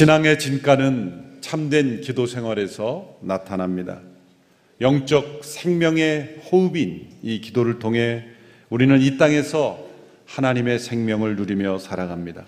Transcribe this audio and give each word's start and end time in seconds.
신앙의 0.00 0.38
진가는 0.38 1.40
참된 1.42 2.00
기도 2.00 2.24
생활에서 2.24 3.18
나타납니다. 3.20 4.00
영적 4.80 5.44
생명의 5.44 6.40
호흡인 6.50 7.10
이 7.22 7.42
기도를 7.42 7.78
통해 7.78 8.24
우리는 8.70 8.98
이 8.98 9.18
땅에서 9.18 9.78
하나님의 10.24 10.78
생명을 10.78 11.36
누리며 11.36 11.80
살아갑니다. 11.80 12.46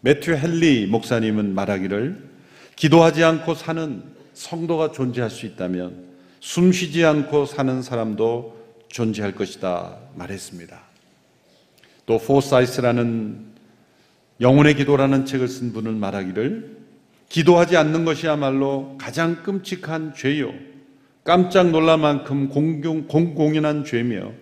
매튜 0.00 0.30
헨리 0.36 0.86
목사님은 0.86 1.56
말하기를 1.56 2.30
기도하지 2.76 3.24
않고 3.24 3.56
사는 3.56 4.04
성도가 4.34 4.92
존재할 4.92 5.28
수 5.28 5.46
있다면 5.46 6.04
숨 6.38 6.70
쉬지 6.70 7.04
않고 7.04 7.46
사는 7.46 7.82
사람도 7.82 8.84
존재할 8.86 9.34
것이다 9.34 9.96
말했습니다. 10.14 10.80
또 12.06 12.18
포사이스라는 12.18 13.49
영혼의 14.40 14.74
기도라는 14.74 15.26
책을 15.26 15.48
쓴 15.48 15.72
분은 15.72 15.98
말하기를 15.98 16.78
기도하지 17.28 17.76
않는 17.76 18.04
것이야말로 18.04 18.96
가장 18.98 19.42
끔찍한 19.42 20.14
죄요. 20.14 20.52
깜짝 21.24 21.70
놀랄 21.70 21.98
만큼 21.98 22.48
공공, 22.48 23.06
공공연한 23.06 23.84
죄며 23.84 24.32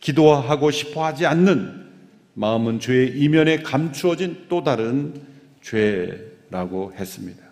기도하고 0.00 0.70
싶어 0.70 1.04
하지 1.04 1.26
않는 1.26 1.88
마음은 2.34 2.78
죄의 2.78 3.18
이면에 3.18 3.62
감추어진 3.62 4.44
또 4.48 4.62
다른 4.62 5.14
죄라고 5.62 6.92
했습니다. 6.94 7.42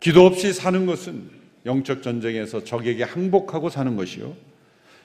기도 0.00 0.26
없이 0.26 0.52
사는 0.52 0.84
것은 0.84 1.30
영적 1.64 2.02
전쟁에서 2.02 2.64
적에게 2.64 3.04
항복하고 3.04 3.70
사는 3.70 3.96
것이요. 3.96 4.34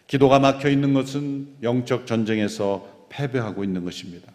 기도가 0.08 0.39
막혀 0.39 0.70
있는 0.70 0.94
것은 0.94 1.48
영적 1.64 2.06
전쟁에서 2.06 3.06
패배하고 3.09 3.64
있는 3.64 3.86
것입니다. 3.86 4.33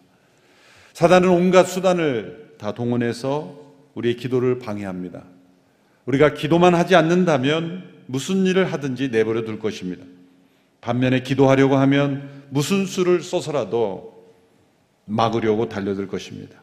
사단은 0.95 1.29
온갖 1.29 1.65
수단을 1.65 2.55
다 2.57 2.73
동원해서 2.73 3.61
우리의 3.95 4.17
기도를 4.17 4.61
방해합니다. 4.61 5.25
우리가 6.07 6.35
기도만 6.35 6.75
하지 6.75 6.95
않는다면 6.95 7.83
무슨 8.07 8.47
일을 8.47 8.73
하든지 8.73 9.09
내버려 9.09 9.45
둘 9.45 9.59
것입니다. 9.59 10.05
반면에 10.81 11.21
기도하려고 11.21 11.77
하면 11.77 12.29
무슨 12.51 12.87
수를 12.87 13.23
써서라도 13.23 14.15
막으려고 15.05 15.69
달려들 15.69 16.07
것입니다. 16.07 16.63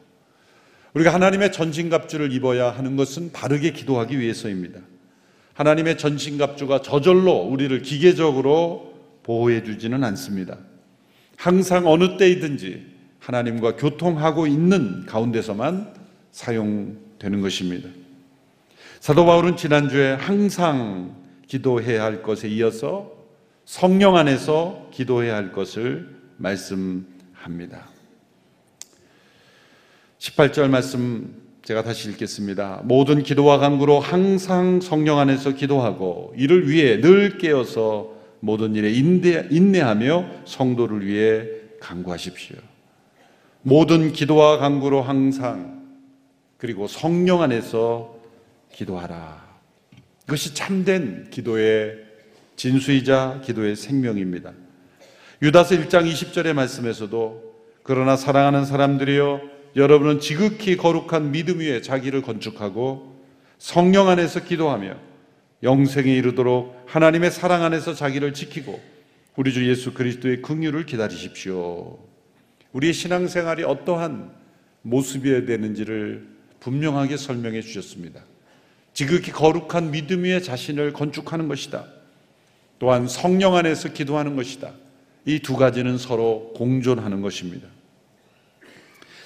우리가 0.94 1.12
하나님의 1.12 1.52
전신갑주를 1.52 2.32
입어야 2.32 2.70
하는 2.70 2.96
것은 2.96 3.32
바르게 3.32 3.72
기도하기 3.72 4.18
위해서입니다. 4.18 4.80
하나님의 5.54 5.98
전신갑주가 5.98 6.80
저절로 6.80 7.42
우리를 7.42 7.82
기계적으로 7.82 8.94
보호해 9.24 9.62
주지는 9.62 10.04
않습니다. 10.04 10.56
항상 11.36 11.86
어느 11.86 12.16
때이든지 12.16 12.91
하나님과 13.22 13.76
교통하고 13.76 14.46
있는 14.48 15.06
가운데서만 15.06 15.94
사용되는 16.32 17.40
것입니다. 17.40 17.88
사도 18.98 19.24
바울은 19.24 19.56
지난주에 19.56 20.14
항상 20.14 21.14
기도해야 21.46 22.02
할 22.02 22.22
것에 22.22 22.48
이어서 22.48 23.12
성령 23.64 24.16
안에서 24.16 24.88
기도해야 24.92 25.36
할 25.36 25.52
것을 25.52 26.08
말씀합니다. 26.36 27.88
18절 30.18 30.68
말씀 30.68 31.42
제가 31.64 31.84
다시 31.84 32.10
읽겠습니다. 32.10 32.82
모든 32.84 33.22
기도와 33.22 33.58
간구로 33.58 34.00
항상 34.00 34.80
성령 34.80 35.18
안에서 35.18 35.52
기도하고 35.52 36.34
이를 36.36 36.68
위해 36.68 37.00
늘 37.00 37.38
깨어서 37.38 38.16
모든 38.40 38.74
일에 38.74 38.90
인내, 38.90 39.46
인내하며 39.48 40.42
성도를 40.44 41.06
위해 41.06 41.46
간구하십시오. 41.78 42.71
모든 43.62 44.12
기도와 44.12 44.58
간구로 44.58 45.02
항상 45.02 45.82
그리고 46.58 46.88
성령 46.88 47.42
안에서 47.42 48.16
기도하라. 48.72 49.42
그것이 50.26 50.54
참된 50.54 51.28
기도의 51.30 51.98
진수이자 52.56 53.40
기도의 53.44 53.76
생명입니다. 53.76 54.52
유다서 55.42 55.76
1장 55.76 56.10
20절의 56.10 56.52
말씀에서도 56.52 57.52
그러나 57.82 58.16
사랑하는 58.16 58.64
사람들이여 58.64 59.40
여러분은 59.74 60.20
지극히 60.20 60.76
거룩한 60.76 61.32
믿음 61.32 61.60
위에 61.60 61.82
자기를 61.82 62.22
건축하고 62.22 63.16
성령 63.58 64.08
안에서 64.08 64.44
기도하며 64.44 64.96
영생에 65.62 66.12
이르도록 66.12 66.84
하나님의 66.86 67.30
사랑 67.30 67.62
안에서 67.62 67.94
자기를 67.94 68.34
지키고 68.34 68.80
우리 69.36 69.52
주 69.52 69.68
예수 69.68 69.94
그리스도의 69.94 70.42
긍휼을 70.42 70.84
기다리십시오. 70.84 72.11
우리의 72.72 72.92
신앙생활이 72.92 73.64
어떠한 73.64 74.30
모습이어야 74.82 75.44
되는지를 75.46 76.26
분명하게 76.60 77.16
설명해 77.16 77.62
주셨습니다. 77.62 78.22
지극히 78.94 79.30
거룩한 79.32 79.90
믿음 79.90 80.24
위에 80.24 80.40
자신을 80.40 80.92
건축하는 80.92 81.48
것이다. 81.48 81.86
또한 82.78 83.06
성령 83.08 83.54
안에서 83.54 83.92
기도하는 83.92 84.36
것이다. 84.36 84.72
이 85.24 85.38
두 85.38 85.56
가지는 85.56 85.98
서로 85.98 86.52
공존하는 86.56 87.22
것입니다. 87.22 87.68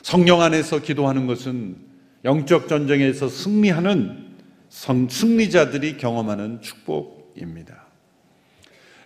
성령 0.03 0.43
안에서 0.43 0.81
기도하는 0.83 1.27
것은 1.27 1.77
영적 2.25 2.69
전쟁에서 2.69 3.29
승리하는 3.29 4.27
승리자들이 4.69 5.97
경험하는 5.97 6.61
축복입니다. 6.61 7.87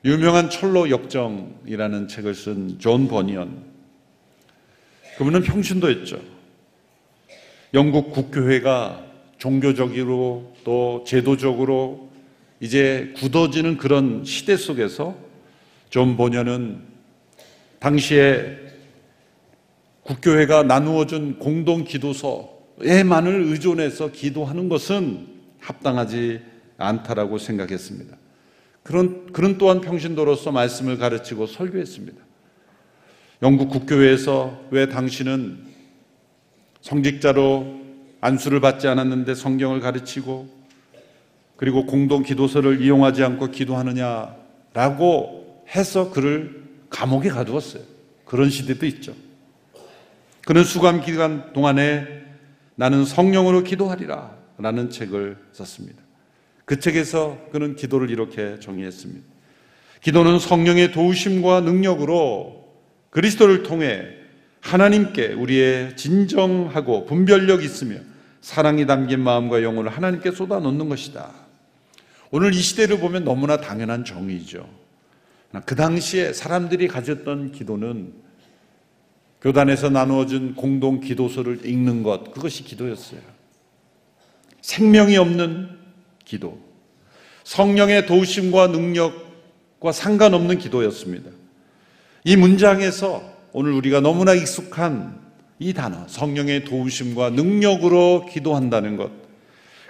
유명한 0.05 0.51
천로 0.51 0.91
역정이라는 0.91 2.09
책을 2.09 2.35
쓴 2.35 2.79
존 2.79 3.07
버니언. 3.09 3.70
그분은 5.21 5.43
평신도였죠. 5.43 6.19
영국 7.75 8.11
국교회가 8.11 9.05
종교적으로 9.37 10.55
또 10.65 11.05
제도적으로 11.07 12.09
이제 12.59 13.13
굳어지는 13.19 13.77
그런 13.77 14.25
시대 14.25 14.57
속에서 14.57 15.15
존 15.91 16.17
버니언은 16.17 16.81
당시에 17.81 18.61
국교회가 20.05 20.63
나누어준 20.63 21.39
공동 21.39 21.85
기도서에만을 21.85 23.43
의존해서 23.43 24.13
기도하는 24.13 24.71
것은 24.71 25.27
합당하지 25.59 26.41
않다라고 26.79 27.37
생각했습니다. 27.37 28.17
그런, 28.83 29.31
그런 29.35 29.59
또한 29.59 29.83
평신도로서 29.83 30.51
말씀을 30.51 30.97
가르치고 30.97 31.47
설교했습니다. 31.47 32.30
영국 33.43 33.71
국교회에서 33.71 34.67
왜 34.71 34.89
당신은 34.89 35.71
성직자로 36.83 37.81
안수를 38.21 38.61
받지 38.61 38.87
않았는데 38.87 39.35
성경을 39.35 39.81
가르치고 39.81 40.61
그리고 41.57 41.87
공동 41.87 42.23
기도서를 42.23 42.83
이용하지 42.83 43.25
않고 43.25 43.51
기도하느냐라고 43.51 45.65
해서 45.75 46.11
그를 46.11 46.65
감옥에 46.91 47.29
가두었어요. 47.29 47.83
그런 48.25 48.51
시대도 48.51 48.87
있죠. 48.87 49.15
그는 50.47 50.65
수감 50.65 51.01
기간 51.01 51.53
동안에 51.53 52.07
나는 52.75 53.05
성령으로 53.05 53.63
기도하리라. 53.63 54.41
라는 54.63 54.91
책을 54.91 55.39
썼습니다. 55.53 56.03
그 56.67 56.79
책에서 56.79 57.39
그는 57.51 57.77
기도를 57.77 58.11
이렇게 58.11 58.61
정의했습니다. 58.61 59.27
기도는 60.03 60.39
성령의 60.39 60.93
도우심과 60.93 61.63
능력으로 61.63 62.60
그리스도를 63.11 63.63
통해 63.63 64.03
하나님께 64.61 65.33
우리의 65.33 65.97
진정하고 65.97 67.07
분별력 67.07 67.63
있으며 67.63 67.97
사랑이 68.41 68.87
담긴 68.87 69.21
마음과 69.21 69.63
영혼을 69.63 69.91
하나님께 69.91 70.31
쏟아 70.31 70.59
놓는 70.61 70.89
것이다. 70.89 71.31
오늘 72.31 72.55
이 72.55 72.59
시대를 72.59 73.01
보면 73.01 73.25
너무나 73.25 73.57
당연한 73.57 74.05
정의죠. 74.05 74.69
그 75.67 75.75
당시에 75.75 76.33
사람들이 76.33 76.87
가졌던 76.87 77.53
기도는 77.53 78.13
교단에서 79.43 79.91
나누어진 79.91 80.55
공동 80.55 81.01
기도서를 81.01 81.67
읽는 81.67 82.03
것, 82.03 82.33
그것이 82.33 82.63
기도였어요. 82.63 83.21
생명이 84.61 85.17
없는 85.17 85.79
기도, 86.25 86.61
성령의 87.45 88.07
도우심과 88.07 88.69
능력과 88.69 89.93
상관없는 89.93 90.59
기도였습니다. 90.59 91.31
이 92.25 92.37
문장에서 92.37 93.23
오늘 93.53 93.73
우리가 93.73 94.01
너무나 94.01 94.35
익숙한 94.35 95.19
이 95.59 95.73
단어, 95.73 96.07
성령의 96.07 96.65
도우심과 96.65 97.31
능력으로 97.31 98.27
기도한다는 98.31 98.97
것, 98.97 99.11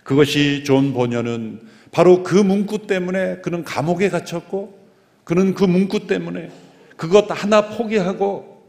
그것이 0.05 0.65
존 0.65 0.93
버년은 0.93 1.61
바로 1.93 2.23
그 2.23 2.35
문구 2.35 2.87
때문에 2.87 3.39
그는 3.39 3.65
감옥에 3.65 4.09
갇혔고, 4.09 4.79
그는 5.25 5.55
그 5.55 5.65
문구 5.65 6.07
때문에 6.07 6.51
그것 6.97 7.27
하나 7.29 7.69
포기하고 7.69 8.65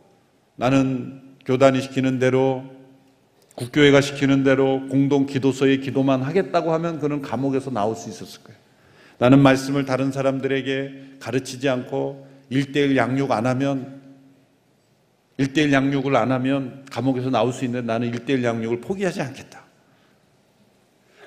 나는 0.56 1.22
교단이 1.46 1.81
시키는 1.81 2.19
대로 2.19 2.63
국교회가 3.56 4.02
시키는 4.02 4.44
대로 4.44 4.88
공동 4.88 5.25
기도서에 5.25 5.78
기도만 5.78 6.22
하겠다고 6.22 6.74
하면 6.74 7.00
그는 7.00 7.22
감옥에서 7.22 7.69
나올 7.72 7.96
수 7.96 8.10
있었을 8.10 8.44
거예요. 8.44 8.60
나는 9.18 9.40
말씀을 9.40 9.86
다른 9.86 10.12
사람들에게 10.12 11.18
가르치지 11.19 11.69
않고 11.69 12.31
일대일 12.51 12.98
양육 12.98 13.31
안 13.31 13.48
하면 13.48 14.01
일대일 15.38 15.71
양육을 15.71 16.15
안 16.15 16.31
하면 16.33 16.86
감옥에서 16.92 17.30
나올 17.30 17.53
수 17.53 17.65
있는데 17.65 17.88
나는 17.88 18.09
일대일 18.09 18.44
양육을 18.44 18.81
포기하지 18.81 19.21
않겠다. 19.21 19.63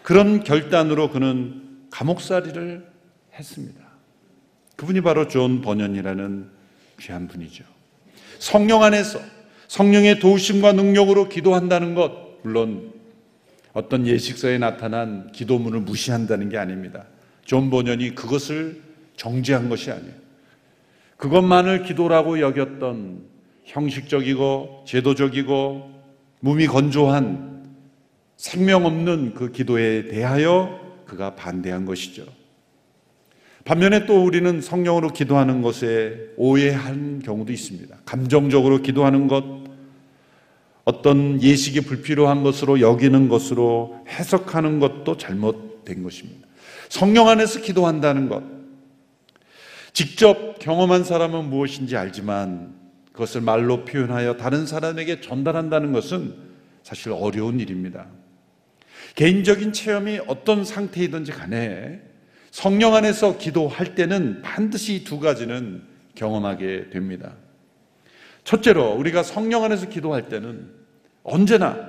그런 0.03 0.45
결단으로 0.45 1.11
그는 1.11 1.87
감옥살이를 1.91 2.87
했습니다. 3.33 3.81
그분이 4.77 5.01
바로 5.01 5.27
존 5.27 5.63
버년이라는 5.63 6.51
귀한 7.01 7.27
분이죠. 7.27 7.65
성령 8.39 8.83
안에서 8.83 9.19
성령의 9.69 10.21
도우심과 10.21 10.73
능력으로 10.73 11.31
기도한다는 11.31 11.95
것, 11.95 12.43
물론 12.43 12.93
어떤 13.73 14.07
예식서에 14.07 14.59
나타난 14.59 15.33
기도문을 15.33 15.81
무시한다는 15.81 16.51
게 16.51 16.59
아닙니다. 16.59 17.07
존 17.47 17.71
버년이 17.71 18.15
그것을 18.15 18.83
정죄한 19.17 19.71
것이 19.71 19.91
아니에요. 19.91 20.24
그것만을 21.25 21.85
기도라고 21.85 22.39
여겼던 22.41 23.23
형식적이고 23.65 24.85
제도적이고 24.87 25.91
무미건조한 26.41 27.65
생명 28.37 28.85
없는 28.85 29.33
그 29.33 29.51
기도에 29.51 30.09
대하여 30.09 30.79
그가 31.07 31.35
반대한 31.35 31.87
것이죠. 31.87 32.27
반면에 33.65 34.05
또 34.05 34.23
우리는 34.23 34.61
성령으로 34.61 35.15
기도하는 35.15 35.63
것에 35.63 36.15
오해한 36.37 37.23
경우도 37.25 37.55
있습니다. 37.55 37.97
감정적으로 38.05 38.83
기도하는 38.83 39.27
것, 39.27 39.45
어떤 40.85 41.41
예식이 41.43 41.81
불필요한 41.81 42.43
것으로 42.43 42.83
여기는 42.83 43.31
것으로 43.31 44.05
해석하는 44.09 44.79
것도 44.79 45.17
잘못된 45.17 46.03
것입니다. 46.03 46.47
성령 46.91 47.29
안에서 47.29 47.63
기도한다는 47.63 48.29
것, 48.29 48.54
직접 49.95 50.59
경험한 50.59 51.05
사람은 51.05 51.45
무엇인지 51.51 51.97
알지만 51.97 52.75
그것을 53.13 53.41
말로 53.41 53.85
표현하여 53.85 54.37
다른 54.37 54.67
사람에게 54.67 55.21
전달한다는 55.21 55.93
것은 55.93 56.35
사실 56.83 57.13
어려운 57.13 57.61
일입니다. 57.61 58.09
개인적인 59.15 59.73
체험이 59.73 60.19
어떤 60.27 60.65
상태이든지 60.65 61.31
간에 61.31 62.03
성령 62.51 62.97
안에서 62.97 63.39
기도할 63.39 63.95
때는 63.95 64.43
반드시 64.43 65.05
두 65.05 65.21
가지는 65.21 65.85
경험하게 66.17 66.91
됩니다. 66.91 67.35
첫째로 68.43 68.95
우리가 68.95 69.23
성령 69.23 69.63
안에서 69.63 69.89
기도할 69.89 70.29
때는 70.29 70.71
언제나 71.23 71.89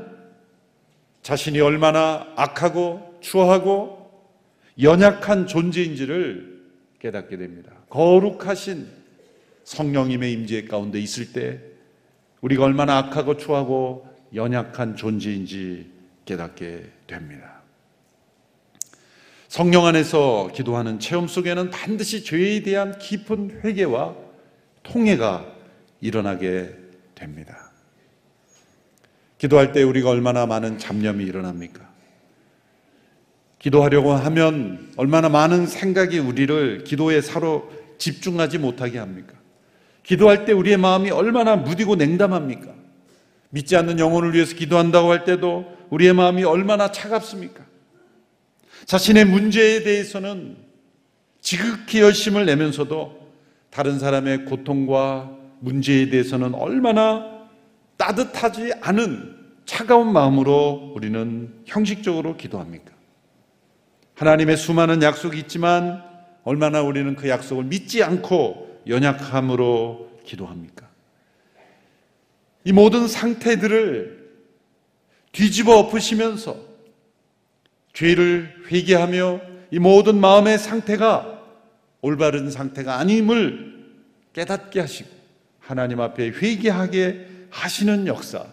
자신이 1.23 1.59
얼마나 1.59 2.27
악하고 2.35 3.17
추하고 3.21 4.11
연약한 4.79 5.47
존재인지를 5.47 6.54
깨닫게 7.05 7.37
됩니다. 7.37 7.71
거룩하신 7.89 8.87
성령님의 9.63 10.33
임재 10.33 10.65
가운데 10.65 10.99
있을 10.99 11.33
때 11.33 11.59
우리가 12.41 12.63
얼마나 12.63 12.97
악하고 12.97 13.37
추하고 13.37 14.07
연약한 14.33 14.95
존재인지 14.95 15.91
깨닫게 16.25 16.89
됩니다. 17.05 17.61
성령 19.47 19.85
안에서 19.85 20.49
기도하는 20.53 20.99
체험 20.99 21.27
속에는 21.27 21.69
반드시 21.69 22.23
죄에 22.23 22.63
대한 22.63 22.97
깊은 22.97 23.61
회개와 23.63 24.15
통해가 24.81 25.45
일어나게 26.01 26.75
됩니다. 27.13 27.71
기도할 29.37 29.71
때 29.73 29.83
우리가 29.83 30.09
얼마나 30.09 30.47
많은 30.47 30.79
잡념이 30.79 31.23
일어납니까? 31.23 31.84
기도하려고 33.65 34.13
하면 34.13 34.91
얼마나 34.95 35.27
많은 35.27 35.65
생각이 35.65 36.19
우리를 36.19 36.83
기도에 36.83 37.19
사로 37.19 37.71
집중하지 37.97 38.59
못하게 38.59 38.99
합니까? 38.99 39.33
기도할 40.03 40.45
때 40.45 40.51
우리의 40.51 40.77
마음이 40.77 41.09
얼마나 41.09 41.55
무디고 41.55 41.95
냉담합니까? 41.95 42.67
믿지 43.49 43.75
않는 43.75 43.97
영혼을 43.97 44.35
위해서 44.35 44.55
기도한다고 44.55 45.09
할 45.09 45.23
때도 45.23 45.65
우리의 45.89 46.13
마음이 46.13 46.43
얼마나 46.43 46.91
차갑습니까? 46.91 47.65
자신의 48.85 49.25
문제에 49.25 49.81
대해서는 49.81 50.57
지극히 51.41 52.01
열심을 52.01 52.45
내면서도 52.45 53.31
다른 53.71 53.97
사람의 53.97 54.45
고통과 54.45 55.31
문제에 55.59 56.09
대해서는 56.11 56.53
얼마나 56.53 57.25
따뜻하지 57.97 58.73
않은 58.81 59.35
차가운 59.65 60.13
마음으로 60.13 60.93
우리는 60.95 61.51
형식적으로 61.65 62.37
기도합니까? 62.37 62.94
하나님의 64.15 64.57
수많은 64.57 65.01
약속이 65.01 65.37
있지만 65.39 66.03
얼마나 66.43 66.81
우리는 66.81 67.15
그 67.15 67.27
약속을 67.27 67.65
믿지 67.65 68.03
않고 68.03 68.83
연약함으로 68.87 70.19
기도합니까? 70.23 70.87
이 72.63 72.71
모든 72.71 73.07
상태들을 73.07 74.25
뒤집어 75.31 75.77
엎으시면서 75.79 76.57
죄를 77.93 78.53
회개하며 78.71 79.41
이 79.71 79.79
모든 79.79 80.19
마음의 80.19 80.59
상태가 80.59 81.43
올바른 82.01 82.49
상태가 82.49 82.99
아님을 82.99 83.75
깨닫게 84.33 84.79
하시고 84.79 85.09
하나님 85.59 85.99
앞에 85.99 86.29
회개하게 86.29 87.27
하시는 87.49 88.07
역사 88.07 88.45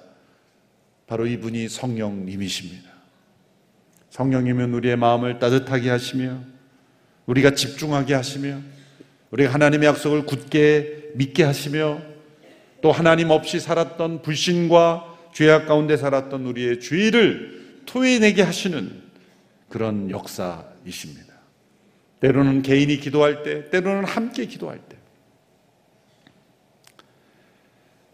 바로 1.07 1.27
이분이 1.27 1.69
성령님이십니다. 1.69 2.92
성령님은 4.13 4.75
우리의 4.75 4.97
마음을 4.97 5.39
따뜻하게 5.39 5.89
하시며 5.89 6.39
우리가 7.25 7.55
집중하게 7.55 8.13
하시며 8.13 8.59
우리가 9.31 9.55
하나님의 9.55 9.89
약속을 9.89 10.27
굳게 10.27 11.13
믿게 11.15 11.45
하시며 11.45 11.99
또 12.83 12.93
하나님 12.93 13.31
없이 13.31 13.59
살았던 13.59 14.21
불신과 14.21 15.31
죄악 15.33 15.67
가운데 15.67 15.97
살았던 15.97 16.45
우리의 16.45 16.81
죄를 16.81 17.81
토해내게 17.87 18.43
하시는 18.43 19.03
그런 19.71 20.11
역사이십니다. 20.11 21.33
때로는 22.21 22.61
개인이 22.61 22.95
기도할 22.99 23.43
때, 23.43 23.71
때로는 23.71 24.05
함께 24.05 24.45
기도할 24.45 24.79
때. 24.91 24.99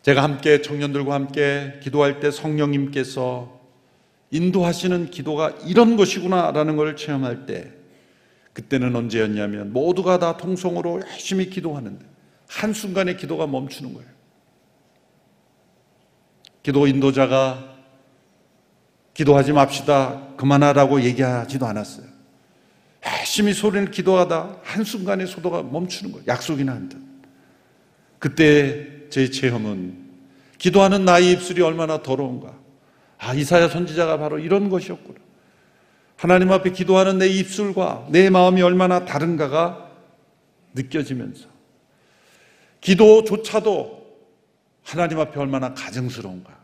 제가 0.02 0.22
함께 0.22 0.62
청년들과 0.62 1.12
함께 1.12 1.80
기도할 1.82 2.20
때 2.20 2.30
성령님께서 2.30 3.57
인도하시는 4.30 5.10
기도가 5.10 5.50
이런 5.64 5.96
것이구나라는 5.96 6.76
걸 6.76 6.96
체험할 6.96 7.46
때 7.46 7.72
그때는 8.52 8.94
언제였냐면 8.94 9.72
모두가 9.72 10.18
다 10.18 10.36
통성으로 10.36 11.00
열심히 11.00 11.48
기도하는데 11.48 12.04
한순간에 12.48 13.16
기도가 13.16 13.46
멈추는 13.46 13.94
거예요. 13.94 14.08
기도 16.62 16.86
인도자가 16.86 17.76
기도하지 19.14 19.52
맙시다. 19.52 20.34
그만하라고 20.36 21.02
얘기하지도 21.02 21.66
않았어요. 21.66 22.06
열심히 23.06 23.52
소리를 23.52 23.90
기도하다 23.90 24.58
한순간에 24.62 25.26
소도가 25.26 25.62
멈추는 25.62 26.12
거예요. 26.12 26.26
약속이나 26.26 26.72
한 26.72 26.88
듯. 26.88 26.98
그때 28.18 29.08
제 29.10 29.30
체험은 29.30 30.08
기도하는 30.58 31.04
나의 31.04 31.32
입술이 31.32 31.62
얼마나 31.62 32.02
더러운가. 32.02 32.58
아, 33.18 33.34
이사야 33.34 33.68
선지자가 33.68 34.18
바로 34.18 34.38
이런 34.38 34.68
것이었구나. 34.68 35.18
하나님 36.16 36.50
앞에 36.50 36.72
기도하는 36.72 37.18
내 37.18 37.28
입술과 37.28 38.08
내 38.10 38.30
마음이 38.30 38.62
얼마나 38.62 39.04
다른가가 39.04 39.90
느껴지면서 40.74 41.48
기도조차도 42.80 43.98
하나님 44.82 45.20
앞에 45.20 45.38
얼마나 45.38 45.74
가증스러운가. 45.74 46.58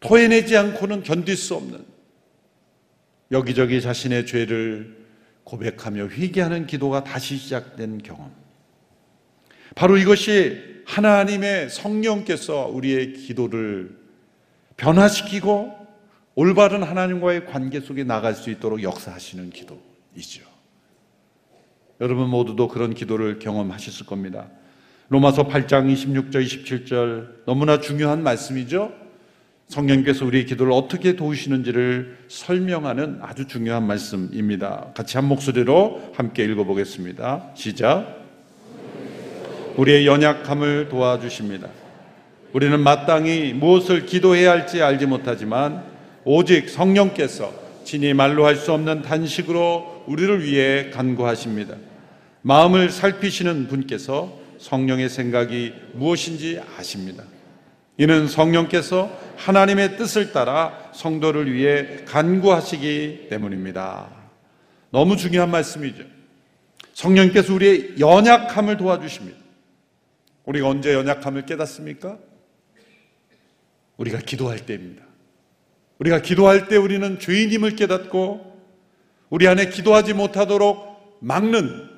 토해내지 0.00 0.56
않고는 0.56 1.02
견딜 1.02 1.36
수 1.36 1.54
없는 1.54 1.84
여기저기 3.30 3.80
자신의 3.80 4.26
죄를 4.26 5.04
고백하며 5.44 6.08
회개하는 6.08 6.66
기도가 6.66 7.04
다시 7.04 7.36
시작된 7.36 7.98
경험. 7.98 8.30
바로 9.74 9.96
이것이 9.96 10.82
하나님의 10.86 11.70
성령께서 11.70 12.68
우리의 12.68 13.14
기도를 13.14 14.03
변화시키고 14.76 15.84
올바른 16.34 16.82
하나님과의 16.82 17.46
관계 17.46 17.80
속에 17.80 18.04
나갈 18.04 18.34
수 18.34 18.50
있도록 18.50 18.82
역사하시는 18.82 19.50
기도이죠. 19.50 20.42
여러분 22.00 22.28
모두도 22.28 22.68
그런 22.68 22.92
기도를 22.92 23.38
경험하셨을 23.38 24.06
겁니다. 24.06 24.48
로마서 25.08 25.46
8장 25.46 25.92
26절, 25.92 26.44
27절 26.44 27.44
너무나 27.46 27.80
중요한 27.80 28.22
말씀이죠. 28.22 28.92
성령께서 29.68 30.26
우리의 30.26 30.46
기도를 30.46 30.72
어떻게 30.72 31.16
도우시는지를 31.16 32.26
설명하는 32.28 33.20
아주 33.22 33.46
중요한 33.46 33.86
말씀입니다. 33.86 34.92
같이 34.94 35.16
한 35.16 35.26
목소리로 35.26 36.12
함께 36.14 36.44
읽어보겠습니다. 36.44 37.52
시작. 37.54 38.22
우리의 39.76 40.06
연약함을 40.06 40.88
도와주십니다. 40.88 41.83
우리는 42.54 42.78
마땅히 42.78 43.52
무엇을 43.52 44.06
기도해야 44.06 44.52
할지 44.52 44.80
알지 44.80 45.06
못하지만 45.06 45.82
오직 46.24 46.68
성령께서 46.68 47.52
친히 47.82 48.14
말로 48.14 48.46
할 48.46 48.56
수 48.56 48.72
없는 48.72 49.02
단식으로 49.02 50.04
우리를 50.06 50.44
위해 50.44 50.90
간구하십니다. 50.90 51.74
마음을 52.42 52.90
살피시는 52.90 53.66
분께서 53.66 54.38
성령의 54.58 55.08
생각이 55.08 55.74
무엇인지 55.94 56.60
아십니다. 56.78 57.24
이는 57.98 58.28
성령께서 58.28 59.10
하나님의 59.36 59.96
뜻을 59.96 60.32
따라 60.32 60.90
성도를 60.94 61.52
위해 61.52 62.04
간구하시기 62.06 63.26
때문입니다. 63.30 64.10
너무 64.90 65.16
중요한 65.16 65.50
말씀이죠. 65.50 66.04
성령께서 66.92 67.52
우리의 67.52 67.94
연약함을 67.98 68.76
도와주십니다. 68.76 69.38
우리가 70.44 70.68
언제 70.68 70.94
연약함을 70.94 71.46
깨닫습니까? 71.46 72.16
우리가 73.96 74.18
기도할 74.18 74.66
때입니다. 74.66 75.04
우리가 75.98 76.20
기도할 76.22 76.68
때 76.68 76.76
우리는 76.76 77.18
죄인임을 77.18 77.76
깨닫고 77.76 78.54
우리 79.30 79.46
안에 79.48 79.68
기도하지 79.68 80.14
못하도록 80.14 81.18
막는 81.20 81.90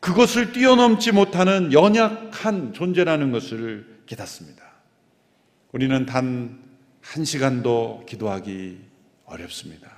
그것을 0.00 0.52
뛰어넘지 0.52 1.12
못하는 1.12 1.72
연약한 1.72 2.72
존재라는 2.72 3.32
것을 3.32 4.02
깨닫습니다. 4.06 4.62
우리는 5.72 6.06
단 6.06 6.64
한 7.04 7.24
시간도 7.24 8.04
기도하기 8.08 8.78
어렵습니다. 9.26 9.92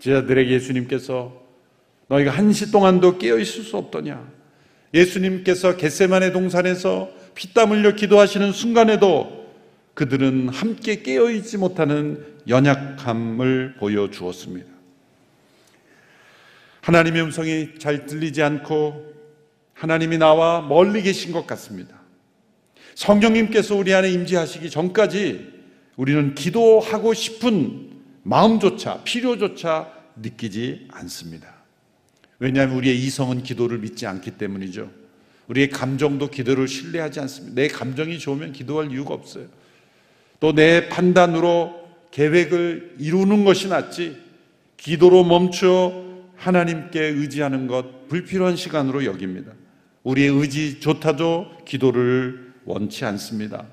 제자들에게 0.00 0.50
예수님께서 0.50 1.40
너희가 2.08 2.30
한 2.32 2.52
시 2.52 2.70
동안도 2.70 3.18
깨어 3.18 3.38
있을 3.38 3.62
수 3.62 3.76
없더냐? 3.76 4.28
예수님께서 4.92 5.76
겟세만의 5.76 6.32
동산에서 6.32 7.10
피땀 7.34 7.70
흘려 7.70 7.94
기도하시는 7.94 8.52
순간에도 8.52 9.43
그들은 9.94 10.48
함께 10.48 11.02
깨어 11.02 11.30
있지 11.30 11.56
못하는 11.56 12.24
연약함을 12.48 13.76
보여 13.78 14.10
주었습니다. 14.10 14.68
하나님의 16.80 17.22
음성이 17.22 17.78
잘 17.78 18.06
들리지 18.06 18.42
않고 18.42 19.14
하나님이 19.72 20.18
나와 20.18 20.60
멀리 20.60 21.02
계신 21.02 21.32
것 21.32 21.46
같습니다. 21.46 22.00
성령님께서 22.94 23.74
우리 23.74 23.94
안에 23.94 24.10
임재하시기 24.10 24.70
전까지 24.70 25.52
우리는 25.96 26.34
기도하고 26.34 27.14
싶은 27.14 27.90
마음조차 28.22 29.02
필요조차 29.04 29.92
느끼지 30.16 30.88
않습니다. 30.90 31.54
왜냐하면 32.38 32.76
우리의 32.76 32.98
이성은 32.98 33.42
기도를 33.42 33.78
믿지 33.78 34.06
않기 34.06 34.32
때문이죠. 34.32 34.90
우리의 35.48 35.70
감정도 35.70 36.30
기도를 36.30 36.68
신뢰하지 36.68 37.20
않습니다. 37.20 37.54
내 37.54 37.68
감정이 37.68 38.18
좋으면 38.18 38.52
기도할 38.52 38.90
이유가 38.90 39.14
없어요. 39.14 39.46
또 40.44 40.52
내 40.52 40.90
판단으로 40.90 41.72
계획을 42.10 42.96
이루는 42.98 43.46
것이 43.46 43.66
낫지 43.68 44.20
기도로 44.76 45.24
멈춰 45.24 46.04
하나님께 46.36 47.00
의지하는 47.00 47.66
것 47.66 48.08
불필요한 48.08 48.54
시간으로 48.54 49.06
여깁니다. 49.06 49.52
우리의 50.02 50.28
의지조차도 50.28 51.64
기도를 51.64 52.52
원치 52.66 53.06
않습니다. 53.06 53.64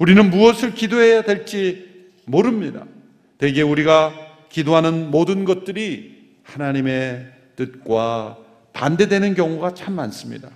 우리는 0.00 0.28
무엇을 0.28 0.74
기도해야 0.74 1.22
될지 1.22 2.10
모릅니다. 2.24 2.84
대개 3.38 3.62
우리가 3.62 4.12
기도하는 4.48 5.12
모든 5.12 5.44
것들이 5.44 6.34
하나님의 6.42 7.30
뜻과 7.54 8.38
반대되는 8.72 9.34
경우가 9.34 9.74
참 9.74 9.94
많습니다. 9.94 10.50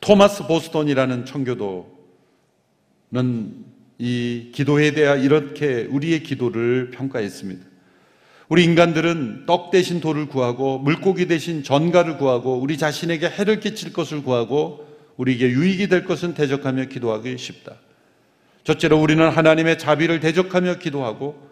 토마스 0.00 0.46
보스턴이라는 0.46 1.26
청교도는 1.26 1.97
이 3.98 4.50
기도에 4.52 4.92
대하 4.92 5.16
이렇게 5.16 5.86
우리의 5.90 6.22
기도를 6.22 6.90
평가했습니다. 6.92 7.66
우리 8.48 8.64
인간들은 8.64 9.44
떡 9.46 9.70
대신 9.70 10.00
돌을 10.00 10.26
구하고 10.26 10.78
물고기 10.78 11.26
대신 11.26 11.62
전갈을 11.62 12.16
구하고 12.16 12.58
우리 12.58 12.78
자신에게 12.78 13.28
해를 13.28 13.60
끼칠 13.60 13.92
것을 13.92 14.22
구하고 14.22 14.86
우리에게 15.16 15.50
유익이 15.50 15.88
될 15.88 16.04
것은 16.04 16.34
대적하며 16.34 16.86
기도하기 16.86 17.36
쉽다. 17.36 17.76
첫째로 18.64 19.00
우리는 19.00 19.28
하나님의 19.28 19.78
자비를 19.78 20.20
대적하며 20.20 20.78
기도하고 20.78 21.48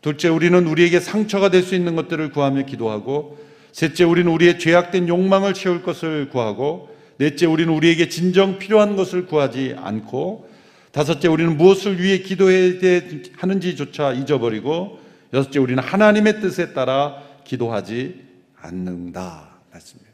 둘째 0.00 0.28
우리는 0.28 0.66
우리에게 0.66 0.98
상처가 0.98 1.50
될 1.50 1.62
수 1.62 1.74
있는 1.74 1.94
것들을 1.94 2.30
구하며 2.30 2.64
기도하고 2.64 3.38
셋째 3.72 4.04
우리는 4.04 4.30
우리의 4.32 4.58
죄악된 4.58 5.06
욕망을 5.06 5.54
채울 5.54 5.82
것을 5.82 6.30
구하고 6.30 6.88
넷째 7.18 7.46
우리는 7.46 7.72
우리에게 7.72 8.08
진정 8.08 8.58
필요한 8.58 8.96
것을 8.96 9.26
구하지 9.26 9.74
않고 9.76 10.49
다섯째 10.92 11.28
우리는 11.28 11.56
무엇을 11.56 12.02
위해 12.02 12.18
기도해야 12.18 13.00
하는지조차 13.36 14.12
잊어버리고 14.12 15.00
여섯째 15.32 15.60
우리는 15.60 15.82
하나님의 15.82 16.40
뜻에 16.40 16.72
따라 16.72 17.22
기도하지 17.44 18.24
않는다. 18.56 19.56
맞습니다. 19.72 20.10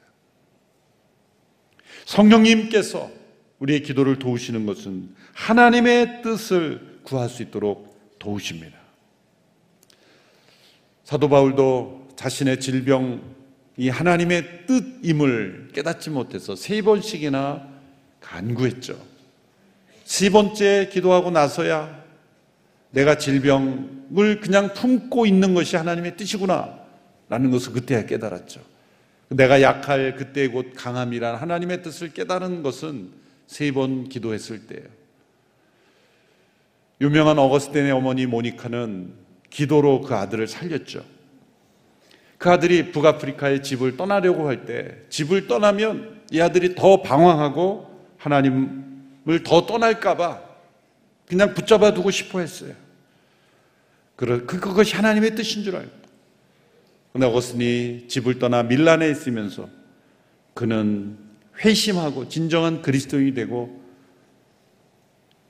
성령님께서 2.04 3.10
우리의 3.58 3.82
기도를 3.82 4.18
도우시는 4.18 4.66
것은 4.66 5.14
하나님의 5.32 6.22
뜻을 6.22 7.00
구할 7.02 7.28
수 7.28 7.42
있도록 7.42 8.16
도우십니다. 8.18 8.76
사도 11.04 11.28
바울도 11.28 12.08
자신의 12.16 12.60
질병이 12.60 13.88
하나님의 13.90 14.66
뜻임을 14.66 15.68
깨닫지 15.72 16.10
못해서 16.10 16.54
세 16.54 16.82
번씩이나 16.82 17.66
간구했죠. 18.20 19.15
세 20.06 20.30
번째 20.30 20.88
기도하고 20.92 21.32
나서야 21.32 22.04
내가 22.92 23.18
질병을 23.18 24.40
그냥 24.40 24.72
품고 24.72 25.26
있는 25.26 25.52
것이 25.52 25.74
하나님의 25.76 26.16
뜻이구나 26.16 26.78
라는 27.28 27.50
것을 27.50 27.72
그때야 27.72 28.06
깨달았죠. 28.06 28.60
내가 29.30 29.60
약할 29.60 30.14
그때 30.14 30.46
곧 30.46 30.72
강함이란 30.76 31.34
하나님의 31.34 31.82
뜻을 31.82 32.12
깨달은 32.12 32.62
것은 32.62 33.10
세 33.48 33.72
번 33.72 34.08
기도했을 34.08 34.68
때예요. 34.68 34.86
유명한 37.00 37.36
어거스틴의 37.38 37.90
어머니 37.90 38.26
모니카는 38.26 39.12
기도로 39.50 40.02
그 40.02 40.14
아들을 40.14 40.46
살렸죠. 40.46 41.04
그 42.38 42.48
아들이 42.50 42.92
북아프리카의 42.92 43.64
집을 43.64 43.96
떠나려고 43.96 44.46
할 44.46 44.66
때 44.66 44.98
집을 45.08 45.48
떠나면 45.48 46.20
이 46.30 46.40
아들이 46.40 46.76
더 46.76 47.02
방황하고 47.02 47.90
하나님을 48.18 48.86
더 49.44 49.66
떠날까봐 49.66 50.40
그냥 51.28 51.54
붙잡아 51.54 51.92
두고 51.94 52.10
싶어 52.10 52.40
했어요. 52.40 52.74
그, 54.14 54.46
그것이 54.46 54.94
하나님의 54.94 55.34
뜻인 55.34 55.62
줄 55.64 55.76
알고. 55.76 55.90
근데 57.12 57.26
어거스틴이 57.26 58.08
집을 58.08 58.38
떠나 58.38 58.62
밀란에 58.62 59.10
있으면서 59.10 59.68
그는 60.54 61.18
회심하고 61.58 62.28
진정한 62.28 62.82
그리스도인이 62.82 63.34
되고 63.34 63.82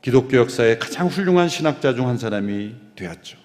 기독교 0.01 0.37
역사의 0.37 0.79
가장 0.79 1.09
훌륭한 1.09 1.49
신학자 1.49 1.95
중 1.95 2.07
한 2.07 2.17
사람이 2.19 2.75
되었죠. 2.95 3.37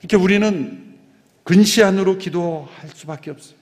이렇게 0.00 0.16
우리는 0.16 0.96
근시 1.42 1.82
안으로 1.82 2.18
기도할 2.18 2.88
수밖에 2.94 3.30
없어요. 3.30 3.56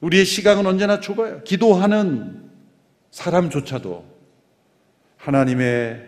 우리의 0.00 0.24
시각은 0.26 0.66
언제나 0.66 1.00
좁아요. 1.00 1.42
기도하는 1.44 2.50
사람조차도 3.16 4.04
하나님의 5.16 6.04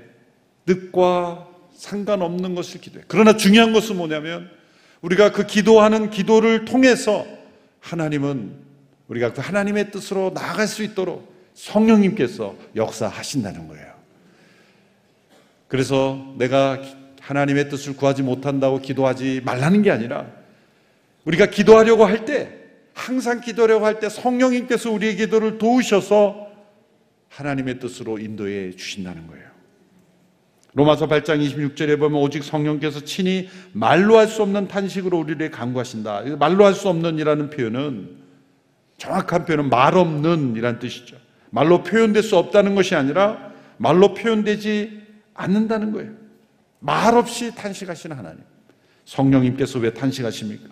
뜻과 0.67 1.49
상관없는 1.75 2.55
것을 2.55 2.83
기도해. 2.83 3.07
그러나 3.09 3.35
중요한 3.35 3.73
것은 3.73 3.97
뭐냐면 3.97 4.51
우리가 5.01 5.33
그 5.33 5.47
기도하는 5.47 6.11
기도를 6.11 6.67
통해서 6.67 7.25
하나님은 7.81 8.53
우리가 9.09 9.33
그 9.33 9.41
하나님의 9.41 9.91
뜻으로 9.91 10.33
나아갈 10.35 10.67
수 10.67 10.83
있도록 10.83 11.33
성령님께서 11.55 12.55
역사하신다는 12.77 13.69
거예요. 13.69 13.95
그래서 15.67 16.35
내가 16.37 16.79
하나님의 17.23 17.71
뜻을 17.71 17.97
구하지 17.97 18.23
못한다고 18.23 18.83
기도하지 18.83 19.41
말라는 19.47 19.81
게 19.81 19.91
아니라 19.91 20.27
우리가 21.25 21.47
기도하려고 21.47 22.05
할 22.05 22.27
때 22.27 22.53
항상 22.93 23.41
기도하려고 23.41 23.87
할 23.87 23.99
때 23.99 24.11
성령님께서 24.11 24.91
우리의 24.91 25.17
기도를 25.17 25.57
도우셔서 25.57 26.48
하나님의 27.29 27.79
뜻으로 27.79 28.19
인도해 28.19 28.73
주신다는 28.73 29.27
거예요. 29.27 29.47
로마서 30.75 31.09
8장 31.09 31.45
26절에 31.45 31.99
보면 31.99 32.21
오직 32.21 32.45
성령께서 32.45 33.01
친히 33.05 33.49
말로 33.73 34.19
할 34.19 34.29
수 34.29 34.43
없는 34.43 34.69
탄식으로 34.69 35.19
우리를 35.19 35.51
강구하신다. 35.51 36.37
말로 36.39 36.65
할 36.65 36.75
수 36.75 36.89
없는이라는 36.89 37.51
표현은 37.51 38.17
정확한 38.99 39.45
표현은 39.45 39.71
말 39.71 39.97
없는 39.97 40.57
이란 40.57 40.79
뜻이죠. 40.79 41.17
말로 41.51 41.83
표현될 41.83 42.23
수 42.23 42.37
없다는 42.37 42.75
것이 42.75 42.95
아니라 42.95 43.53
말로 43.79 44.13
표현되지 44.15 45.03
않는다는 45.35 45.93
거예요. 45.93 46.13
말 46.81 47.15
없이 47.17 47.55
탄식하시는 47.55 48.17
하나님. 48.17 48.41
성령님께서 49.05 49.79
왜 49.79 49.93
탄식하십니까? 49.95 50.69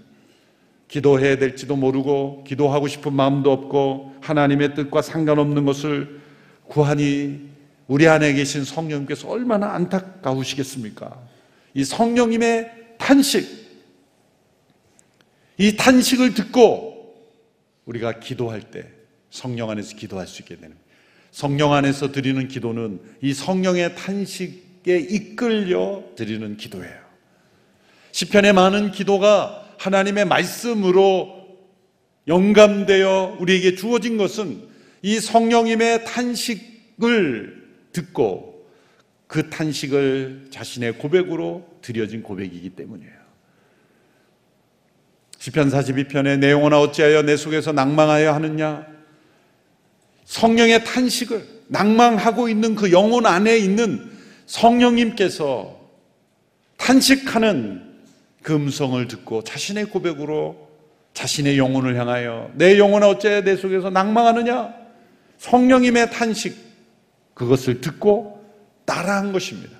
기도해야 0.88 1.38
될지도 1.38 1.75
모르고 1.75 2.44
기도하고 2.44 2.86
싶은 2.86 3.12
마음도 3.12 3.50
없고 3.50 4.16
하나님의 4.20 4.75
뜻과 4.75 5.02
상관없는 5.02 5.64
것을 5.64 6.20
구하니 6.68 7.49
우리 7.87 8.08
안에 8.08 8.32
계신 8.32 8.64
성령님께서 8.64 9.28
얼마나 9.28 9.73
안타까우시겠습니까? 9.75 11.20
이 11.75 11.85
성령님의 11.85 12.70
탄식, 12.99 13.46
이 15.58 15.76
탄식을 15.76 16.35
듣고 16.35 17.14
우리가 17.85 18.18
기도할 18.18 18.62
때 18.62 18.88
성령 19.30 19.70
안에서 19.70 19.96
기도할 19.96 20.26
수 20.26 20.42
있게 20.42 20.56
되는 20.56 20.76
성령 21.30 21.73
안에서 21.73 22.12
드리는 22.12 22.49
기도는 22.49 23.00
이 23.20 23.35
성령의 23.35 23.94
탄식 23.94 24.66
이끌려 24.87 26.02
드리는 26.16 26.56
기도예요. 26.56 27.06
시편의 28.12 28.52
많은 28.52 28.92
기도가 28.92 29.68
하나님의 29.78 30.25
말씀으로 30.25 31.46
영감되어 32.28 33.37
우리에게 33.40 33.75
주어진 33.75 34.16
것은 34.16 34.66
이 35.02 35.20
성령님의 35.20 36.04
탄식을 36.04 37.66
듣고 37.92 38.66
그 39.26 39.50
탄식을 39.50 40.46
자신의 40.50 40.98
고백으로 40.98 41.66
드려진 41.82 42.22
고백이기 42.22 42.70
때문이에요. 42.70 43.16
시편 45.38 45.68
42편의 45.68 46.38
내용은 46.38 46.72
어찌하여 46.72 47.22
내 47.22 47.36
속에서 47.36 47.72
낭망하여 47.72 48.32
하느냐? 48.32 48.86
성령의 50.24 50.84
탄식을 50.84 51.46
낭망하고 51.68 52.48
있는 52.48 52.74
그 52.74 52.90
영혼 52.92 53.26
안에 53.26 53.56
있는 53.56 54.10
성령님께서 54.46 55.76
탄식하는 56.76 57.82
그 58.42 58.54
음성을 58.54 59.06
듣고 59.08 59.42
자신의 59.42 59.86
고백으로 59.86 60.68
자신의 61.14 61.58
영혼을 61.58 61.96
향하여 61.96 62.50
내 62.54 62.78
영혼아 62.78 63.08
어째 63.08 63.42
내 63.42 63.56
속에서 63.56 63.90
낭망하느냐? 63.90 64.85
성령님의 65.38 66.10
탄식 66.10 66.56
그것을 67.34 67.80
듣고 67.80 68.44
따라한 68.84 69.32
것입니다. 69.32 69.76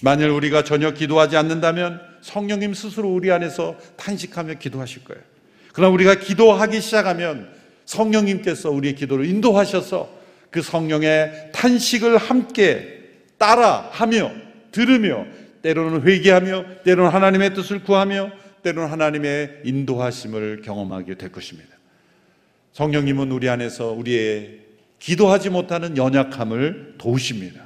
만일 0.00 0.28
우리가 0.28 0.64
전혀 0.64 0.92
기도하지 0.92 1.36
않는다면 1.36 2.00
성령님 2.22 2.74
스스로 2.74 3.12
우리 3.12 3.30
안에서 3.30 3.76
탄식하며 3.96 4.54
기도하실 4.54 5.04
거예요. 5.04 5.22
그러나 5.72 5.92
우리가 5.92 6.16
기도하기 6.16 6.80
시작하면 6.80 7.50
성령님께서 7.84 8.70
우리의 8.70 8.94
기도를 8.94 9.26
인도하셔서 9.26 10.08
그 10.50 10.62
성령의 10.62 11.50
탄식을 11.52 12.16
함께 12.16 13.02
따라하며 13.38 14.32
들으며 14.72 15.26
때로는 15.62 16.02
회개하며 16.06 16.82
때로는 16.84 17.10
하나님의 17.10 17.54
뜻을 17.54 17.82
구하며 17.82 18.30
때로는 18.62 18.90
하나님의 18.90 19.62
인도하심을 19.64 20.62
경험하게 20.62 21.16
될 21.16 21.32
것입니다. 21.32 21.70
성령님은 22.72 23.30
우리 23.30 23.48
안에서 23.48 23.92
우리의 23.92 24.63
기도하지 25.04 25.50
못하는 25.50 25.98
연약함을 25.98 26.94
도우십니다. 26.96 27.60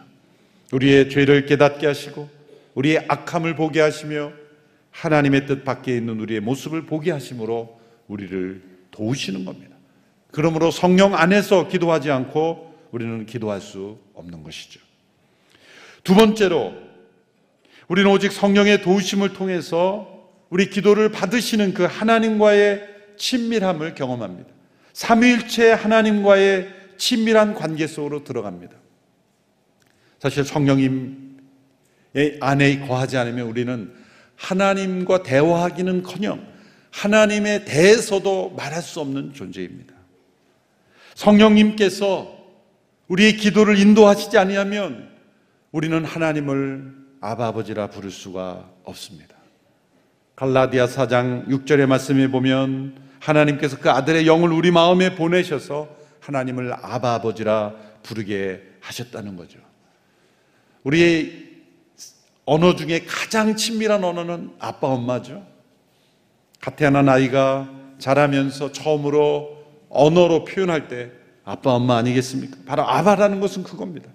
우리의 0.72 1.08
죄를 1.08 1.46
깨닫게 1.46 1.86
하시고 1.86 2.28
우리의 2.74 3.04
악함을 3.06 3.54
보게 3.54 3.80
하시며 3.80 4.32
하나님의 4.90 5.46
뜻 5.46 5.64
밖에 5.64 5.96
있는 5.96 6.18
우리의 6.18 6.40
모습을 6.40 6.84
보게 6.84 7.12
하심으로 7.12 7.78
우리를 8.08 8.60
도우시는 8.90 9.44
겁니다. 9.44 9.76
그러므로 10.32 10.72
성령 10.72 11.14
안에서 11.14 11.68
기도하지 11.68 12.10
않고 12.10 12.74
우리는 12.90 13.24
기도할 13.24 13.60
수 13.60 13.98
없는 14.14 14.42
것이죠. 14.42 14.80
두 16.02 16.16
번째로 16.16 16.74
우리는 17.86 18.10
오직 18.10 18.32
성령의 18.32 18.82
도우심을 18.82 19.34
통해서 19.34 20.28
우리 20.50 20.70
기도를 20.70 21.12
받으시는 21.12 21.72
그 21.72 21.84
하나님과의 21.84 22.82
친밀함을 23.16 23.94
경험합니다. 23.94 24.50
삼위일체 24.92 25.70
하나님과의 25.70 26.77
친밀한 26.98 27.54
관계 27.54 27.86
속으로 27.86 28.24
들어갑니다. 28.24 28.74
사실 30.18 30.44
성령님 30.44 31.38
안에 32.40 32.80
거하지 32.80 33.16
않으면 33.16 33.46
우리는 33.46 33.94
하나님과 34.36 35.22
대화하기는 35.22 36.02
커녕 36.02 36.46
하나님에 36.90 37.64
대해서도 37.64 38.54
말할 38.56 38.82
수 38.82 39.00
없는 39.00 39.32
존재입니다. 39.34 39.94
성령님께서 41.14 42.36
우리의 43.08 43.36
기도를 43.36 43.78
인도하시지 43.78 44.36
아니하면 44.38 45.08
우리는 45.72 46.04
하나님을 46.04 46.94
아버지라 47.20 47.88
부를 47.88 48.10
수가 48.10 48.70
없습니다. 48.84 49.34
갈라디아 50.36 50.86
4장 50.86 51.48
6절의 51.48 51.86
말씀에 51.86 52.28
보면 52.28 52.94
하나님께서 53.18 53.78
그 53.78 53.90
아들의 53.90 54.26
영을 54.26 54.52
우리 54.52 54.70
마음에 54.70 55.16
보내셔서 55.16 55.97
하나님을 56.28 56.74
아바 56.74 57.14
아버지라 57.14 57.74
부르게 58.02 58.62
하셨다는 58.80 59.36
거죠. 59.36 59.58
우리의 60.84 61.48
언어 62.44 62.76
중에 62.76 63.04
가장 63.06 63.56
친밀한 63.56 64.04
언어는 64.04 64.52
아빠 64.58 64.88
엄마죠. 64.88 65.46
가태하나 66.60 67.10
아이가 67.10 67.70
자라면서 67.98 68.72
처음으로 68.72 69.64
언어로 69.88 70.44
표현할 70.44 70.88
때 70.88 71.10
아빠 71.44 71.72
엄마 71.72 71.96
아니겠습니까? 71.96 72.58
바로 72.66 72.86
아바라는 72.86 73.40
것은 73.40 73.62
그겁니다. 73.62 74.10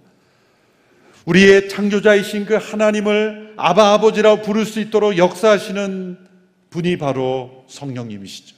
우리의 1.25 1.67
창조자이신 1.67 2.45
그 2.45 2.55
하나님을 2.55 3.53
아바 3.57 3.93
아버지라고 3.93 4.43
부를 4.43 4.65
수 4.65 4.79
있도록 4.79 5.17
역사하시는 5.17 6.17
분이 6.69 6.97
바로 6.97 7.65
성령님이시죠. 7.67 8.55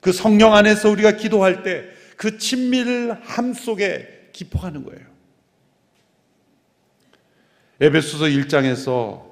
그 0.00 0.12
성령 0.12 0.54
안에서 0.54 0.90
우리가 0.90 1.12
기도할 1.12 1.62
때 1.62 1.95
그 2.16 2.38
친밀함 2.38 3.54
속에 3.54 4.30
기뻐하는 4.32 4.84
거예요. 4.84 5.04
에베소서 7.80 8.24
1장에서 8.26 9.24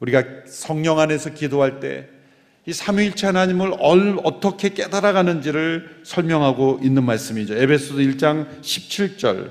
우리가 0.00 0.24
성령 0.46 0.98
안에서 0.98 1.30
기도할 1.30 1.80
때 1.80 2.22
이 2.64 2.72
삼위일체 2.72 3.26
하나님을 3.26 3.72
어떻게 4.22 4.68
깨달아가는지를 4.68 6.02
설명하고 6.04 6.78
있는 6.80 7.02
말씀이죠. 7.02 7.56
에베소서 7.56 7.98
1장 7.98 8.60
17절부터 8.60 9.50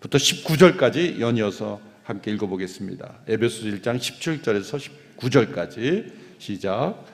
19절까지 0.00 1.20
연이어서 1.20 1.80
함께 2.02 2.32
읽어보겠습니다. 2.32 3.20
에베소서 3.28 3.66
1장 3.68 3.96
17절에서 3.96 4.90
19절까지 5.18 6.12
시작. 6.38 7.04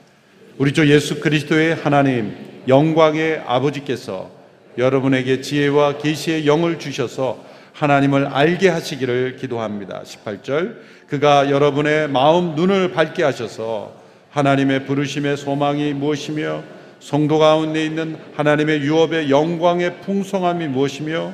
우리 0.57 0.73
주 0.73 0.89
예수 0.91 1.19
그리스도의 1.19 1.75
하나님 1.75 2.35
영광의 2.67 3.43
아버지께서 3.45 4.31
여러분에게 4.77 5.41
지혜와 5.41 5.97
계시의 5.97 6.47
영을 6.47 6.79
주셔서 6.79 7.43
하나님을 7.73 8.27
알게 8.27 8.69
하시기를 8.69 9.37
기도합니다. 9.37 10.03
18절. 10.03 10.75
그가 11.07 11.49
여러분의 11.49 12.09
마음 12.09 12.55
눈을 12.55 12.91
밝게 12.91 13.23
하셔서 13.23 13.93
하나님의 14.31 14.85
부르심의 14.85 15.37
소망이 15.37 15.93
무엇이며 15.93 16.63
성도 16.99 17.39
가운데 17.39 17.83
있는 17.83 18.17
하나님의 18.35 18.81
유업의 18.81 19.29
영광의 19.29 20.01
풍성함이 20.01 20.67
무엇이며 20.67 21.33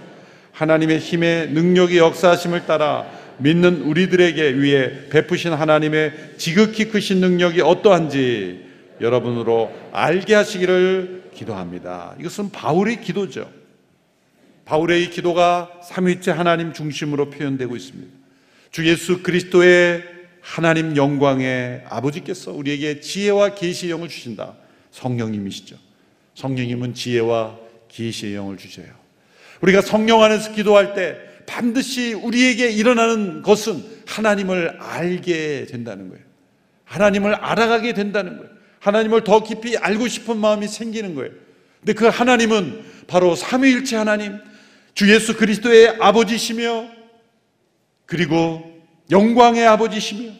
하나님의 0.51 0.99
힘의 0.99 1.49
능력이 1.49 1.97
역사하심을 1.97 2.65
따라 2.65 3.05
믿는 3.37 3.81
우리들에게 3.81 4.55
위해 4.55 5.09
베푸신 5.09 5.51
하나님의 5.51 6.13
지극히 6.37 6.85
크신 6.85 7.19
능력이 7.19 7.61
어떠한지 7.61 8.63
여러분으로 9.01 9.71
알게 9.91 10.35
하시기를 10.35 11.24
기도합니다. 11.35 12.15
이것은 12.19 12.51
바울의 12.51 13.01
기도죠. 13.01 13.51
바울의 14.65 15.03
이 15.03 15.09
기도가 15.11 15.71
삼위째 15.83 16.31
하나님 16.31 16.73
중심으로 16.73 17.29
표현되고 17.29 17.75
있습니다. 17.75 18.11
주 18.71 18.87
예수 18.87 19.21
그리스도의 19.21 20.03
하나님 20.41 20.95
영광의 20.95 21.83
아버지께서 21.87 22.51
우리에게 22.51 22.99
지혜와 22.99 23.55
계시의 23.55 23.91
영을 23.91 24.09
주신다. 24.09 24.55
성령님이시죠. 24.91 25.77
성령님은 26.33 26.93
지혜와 26.93 27.57
계시의 27.87 28.35
영을 28.35 28.57
주셔요. 28.57 28.87
우리가 29.61 29.81
성령 29.81 30.23
안에서 30.23 30.51
기도할 30.53 30.93
때 30.93 31.17
반드시 31.45 32.13
우리에게 32.13 32.69
일어나는 32.71 33.41
것은 33.41 33.83
하나님을 34.07 34.77
알게 34.79 35.67
된다는 35.67 36.09
거예요. 36.09 36.23
하나님을 36.85 37.35
알아가게 37.35 37.93
된다는 37.93 38.37
거예요. 38.37 38.54
하나님을 38.85 39.23
더 39.23 39.41
깊이 39.41 39.77
알고 39.77 40.07
싶은 40.07 40.37
마음이 40.37 40.67
생기는 40.67 41.15
거예요. 41.15 41.31
근데 41.79 41.93
그 41.93 42.05
하나님은 42.05 42.85
바로 43.07 43.35
삼위일체 43.35 43.95
하나님, 43.95 44.39
주 44.93 45.11
예수 45.11 45.35
그리스도의 45.35 45.97
아버지시며 45.99 46.87
그리고 48.05 48.79
영광의 49.09 49.65
아버지시며 49.65 50.33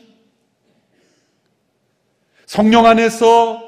성령 2.45 2.85
안에서 2.85 3.63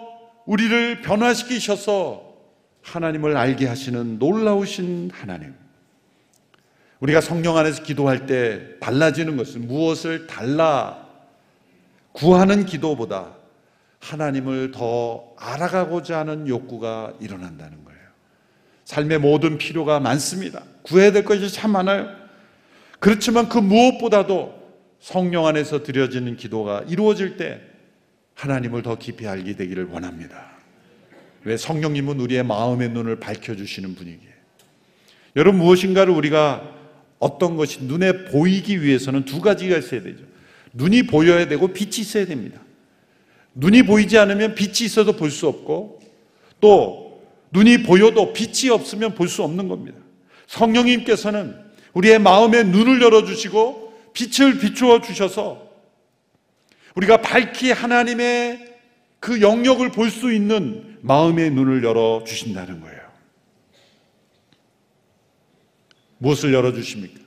우리를 0.46 1.02
변화시키셔서 1.02 2.36
하나님을 2.84 3.36
알게 3.36 3.66
하시는 3.66 4.20
놀라우신 4.20 5.10
하나님. 5.12 5.56
우리가 7.00 7.22
성령 7.22 7.58
안에서 7.58 7.82
기도할 7.82 8.28
때 8.28 8.78
달라지는 8.80 9.38
것은 9.38 9.68
무엇을 9.68 10.28
달라 10.28 11.08
구하는 12.12 12.68
기도보다 12.68 13.37
하나님을 14.00 14.72
더 14.72 15.34
알아가고자 15.38 16.20
하는 16.20 16.48
욕구가 16.48 17.14
일어난다는 17.20 17.84
거예요. 17.84 18.00
삶의 18.86 19.20
모든 19.20 19.58
필요가 19.58 20.00
많습니다. 20.00 20.64
구해야 20.84 21.12
될 21.12 21.26
것이 21.26 21.52
참 21.52 21.72
많아요. 21.72 22.08
그렇지만 23.00 23.50
그 23.50 23.58
무엇보다도 23.58 24.56
성령 25.00 25.46
안에서 25.46 25.84
드려지는 25.84 26.38
기도가 26.38 26.84
이루어질 26.88 27.38
때 27.38 27.62
하나님을 28.34 28.84
더 28.84 28.98
깊이 28.98 29.28
알게 29.28 29.56
되기를 29.56 29.86
원합니다. 29.86 30.58
왜 31.44 31.58
성령님은 31.58 32.20
우리의 32.20 32.44
마음의 32.44 32.90
눈을 32.90 33.20
밝혀주시는 33.20 33.96
분이기에. 33.96 34.30
여러분 35.36 35.60
무엇인가를 35.60 36.14
우리가 36.14 36.76
어떤 37.20 37.56
것이 37.56 37.84
눈에 37.84 38.26
보이기 38.26 38.82
위해서는 38.82 39.26
두 39.26 39.42
가지가 39.42 39.78
있어야 39.78 40.02
되죠. 40.02 40.24
눈이 40.74 41.04
보여야 41.04 41.48
되고 41.48 41.68
빛이 41.70 42.00
있어야 42.00 42.26
됩니다. 42.26 42.62
눈이 43.60 43.84
보이지 43.84 44.17
않으면 44.17 44.56
빛이 44.56 44.86
있어도 44.86 45.13
볼 45.13 45.32
수 45.32 45.48
없고 45.48 46.00
또 46.60 47.22
눈이 47.52 47.84
보여도 47.84 48.34
빛이 48.34 48.70
없으면 48.72 49.15
볼 49.15 49.28
수 49.28 49.43
없는 49.43 49.67
겁니다. 49.67 49.98
성령님께서는 50.48 51.56
우리의 51.93 52.20
마음의 52.20 52.65
눈을 52.67 53.02
열어주시고 53.02 54.12
빛을 54.13 54.60
비추어 54.60 55.02
주셔서 55.02 55.67
우리가 56.96 57.17
밝히 57.22 57.72
하나님의 57.72 58.76
그 59.20 59.41
영역을 59.41 59.91
볼 59.91 60.10
수 60.10 60.32
있는 60.32 60.98
마음의 61.02 61.52
눈을 61.52 61.84
열어 61.84 62.24
주신다는 62.26 62.82
거예요. 62.82 62.98
무엇을 66.20 66.54
열어 66.54 66.74
주십니까? 66.74 67.20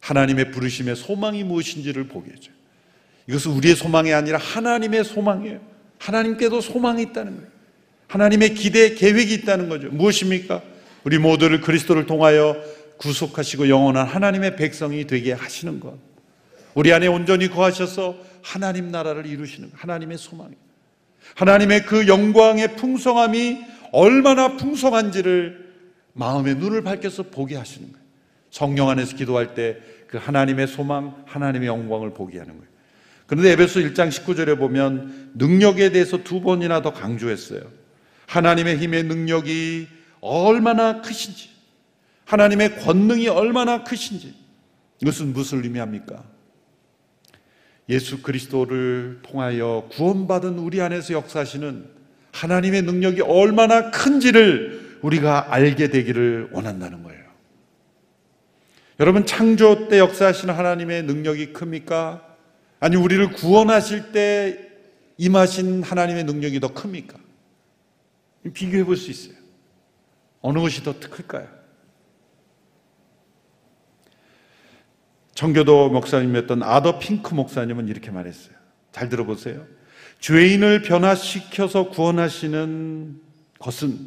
하나님의 0.00 0.50
부르심의 0.50 0.96
소망이 0.96 1.44
무엇인지를 1.44 2.08
보게 2.08 2.32
해줘요. 2.32 2.53
이것은 3.26 3.52
우리의 3.52 3.74
소망이 3.74 4.12
아니라 4.12 4.38
하나님의 4.38 5.04
소망이에요. 5.04 5.60
하나님께도 5.98 6.60
소망이 6.60 7.02
있다는 7.02 7.36
거예요. 7.36 7.48
하나님의 8.08 8.54
기대, 8.54 8.94
계획이 8.94 9.34
있다는 9.34 9.68
거죠. 9.68 9.88
무엇입니까? 9.88 10.62
우리 11.04 11.18
모두를 11.18 11.60
그리스도를 11.60 12.06
통하여 12.06 12.56
구속하시고 12.98 13.68
영원한 13.68 14.06
하나님의 14.06 14.56
백성이 14.56 15.06
되게 15.06 15.32
하시는 15.32 15.80
것. 15.80 15.96
우리 16.74 16.92
안에 16.92 17.06
온전히 17.06 17.48
거하셔서 17.48 18.16
하나님 18.42 18.90
나라를 18.90 19.26
이루시는 19.26 19.70
것. 19.70 19.82
하나님의 19.82 20.18
소망이에요. 20.18 20.58
하나님의 21.34 21.86
그 21.86 22.06
영광의 22.06 22.76
풍성함이 22.76 23.64
얼마나 23.92 24.56
풍성한지를 24.56 25.72
마음의 26.12 26.56
눈을 26.56 26.82
밝혀서 26.82 27.24
보게 27.24 27.56
하시는 27.56 27.90
거예요. 27.90 28.04
성령 28.50 28.88
안에서 28.90 29.16
기도할 29.16 29.54
때 29.54 29.94
그 30.14 30.18
하나님의 30.18 30.68
소망, 30.68 31.24
하나님의 31.26 31.66
영광을 31.66 32.14
보게 32.14 32.38
하는 32.38 32.52
거예요. 32.56 32.68
그런데 33.26 33.52
에베소 33.52 33.80
1장 33.80 34.08
19절에 34.10 34.58
보면 34.58 35.32
능력에 35.34 35.90
대해서 35.90 36.22
두 36.22 36.40
번이나 36.40 36.82
더 36.82 36.92
강조했어요. 36.92 37.62
하나님의 38.26 38.78
힘의 38.78 39.04
능력이 39.04 39.88
얼마나 40.20 41.00
크신지, 41.00 41.50
하나님의 42.26 42.80
권능이 42.80 43.28
얼마나 43.28 43.84
크신지, 43.84 44.34
이것은 45.00 45.32
무엇을 45.32 45.62
의미합니까? 45.64 46.24
예수 47.88 48.22
그리스도를 48.22 49.20
통하여 49.22 49.88
구원받은 49.92 50.58
우리 50.58 50.80
안에서 50.80 51.14
역사하시는 51.14 51.84
하나님의 52.32 52.82
능력이 52.82 53.20
얼마나 53.22 53.90
큰지를 53.90 54.98
우리가 55.02 55.52
알게 55.52 55.88
되기를 55.88 56.48
원한다는 56.52 57.02
거예요. 57.02 57.22
여러분, 59.00 59.26
창조 59.26 59.88
때 59.88 59.98
역사하시는 59.98 60.54
하나님의 60.54 61.02
능력이 61.02 61.52
큽니까? 61.52 62.33
아니, 62.84 62.96
우리를 62.96 63.32
구원하실 63.32 64.12
때 64.12 64.58
임하신 65.16 65.82
하나님의 65.82 66.24
능력이 66.24 66.60
더 66.60 66.68
큽니까? 66.74 67.18
비교해 68.52 68.84
볼 68.84 68.98
수 68.98 69.10
있어요. 69.10 69.36
어느 70.42 70.58
것이 70.58 70.84
더 70.84 70.92
클까요? 71.00 71.48
청교도 75.34 75.88
목사님이었던 75.88 76.62
아더 76.62 76.98
핑크 76.98 77.32
목사님은 77.32 77.88
이렇게 77.88 78.10
말했어요. 78.10 78.54
잘 78.92 79.08
들어보세요. 79.08 79.66
죄인을 80.20 80.82
변화시켜서 80.82 81.88
구원하시는 81.88 83.18
것은 83.60 83.98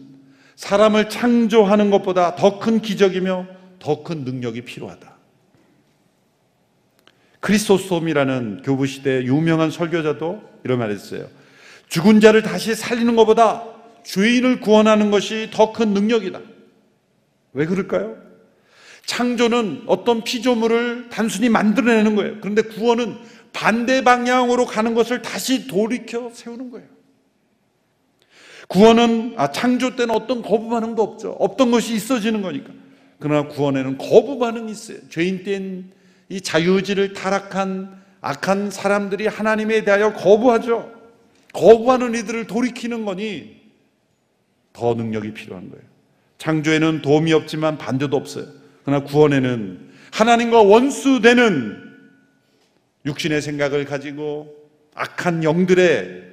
사람을 0.56 1.10
창조하는 1.10 1.90
것보다 1.90 2.36
더 2.36 2.60
큰 2.60 2.80
기적이며 2.80 3.48
더 3.80 4.04
큰 4.04 4.24
능력이 4.24 4.62
필요하다. 4.66 5.17
크리스토스톰이라는 7.48 8.62
교부 8.64 8.86
시대 8.86 9.24
유명한 9.24 9.72
설교자도 9.72 10.42
이런 10.66 10.80
말했어요. 10.80 11.28
죽은 11.88 12.20
자를 12.20 12.42
다시 12.42 12.76
살리는 12.76 13.16
것보다 13.16 13.64
죄인을 14.04 14.60
구원하는 14.60 15.12
것이 15.12 15.50
더 15.54 15.72
큰 15.72 15.94
능력이다. 15.94 16.42
왜 17.54 17.66
그럴까요? 17.66 18.18
창조는 19.06 19.84
어떤 19.88 20.26
피조물을 20.26 21.08
단순히 21.10 21.48
만들어내는 21.48 22.16
거예요. 22.18 22.38
그런데 22.42 22.64
구원은 22.64 23.16
반대 23.54 24.04
방향으로 24.04 24.66
가는 24.66 24.94
것을 24.94 25.22
다시 25.22 25.68
돌이켜 25.68 26.30
세우는 26.34 26.70
거예요. 26.70 26.88
구원은 28.68 29.36
아, 29.38 29.54
창조 29.54 29.96
때는 29.96 30.14
어떤 30.14 30.42
거부 30.42 30.70
반응도 30.70 31.02
없죠. 31.02 31.30
없던 31.40 31.72
것이 31.72 31.96
있어지는 31.96 32.42
거니까. 32.42 32.74
그러나 33.20 33.48
구원에는 33.48 33.98
거부 33.98 34.38
반응이 34.38 34.70
있어요. 34.70 34.98
죄인 35.10 35.44
때인 35.46 35.96
이 36.30 36.42
자유의지를 36.42 37.14
타락한 37.14 38.04
악한 38.22 38.72
사람들이 38.72 39.28
하나님에 39.28 39.84
대하여 39.84 40.14
거부하죠. 40.14 40.92
거부하는 41.54 42.16
이들을 42.16 42.48
돌이키는 42.48 43.06
거니 43.06 43.62
더 44.74 44.94
능력이 44.94 45.34
필요한 45.34 45.70
거예요. 45.70 45.84
창조에는 46.38 47.02
도움이 47.02 47.34
없지만 47.34 47.78
반대도 47.78 48.16
없어요. 48.16 48.46
그러나 48.84 49.04
구원에는 49.04 49.90
하나님과 50.12 50.62
원수되는 50.62 51.88
육신의 53.06 53.42
생각을 53.42 53.86
가지고 53.86 54.56
악한 54.94 55.44
영들의 55.44 56.24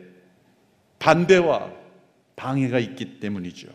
반대와 0.98 1.70
방해가 2.36 2.78
있기 2.80 3.20
때문이죠. 3.20 3.68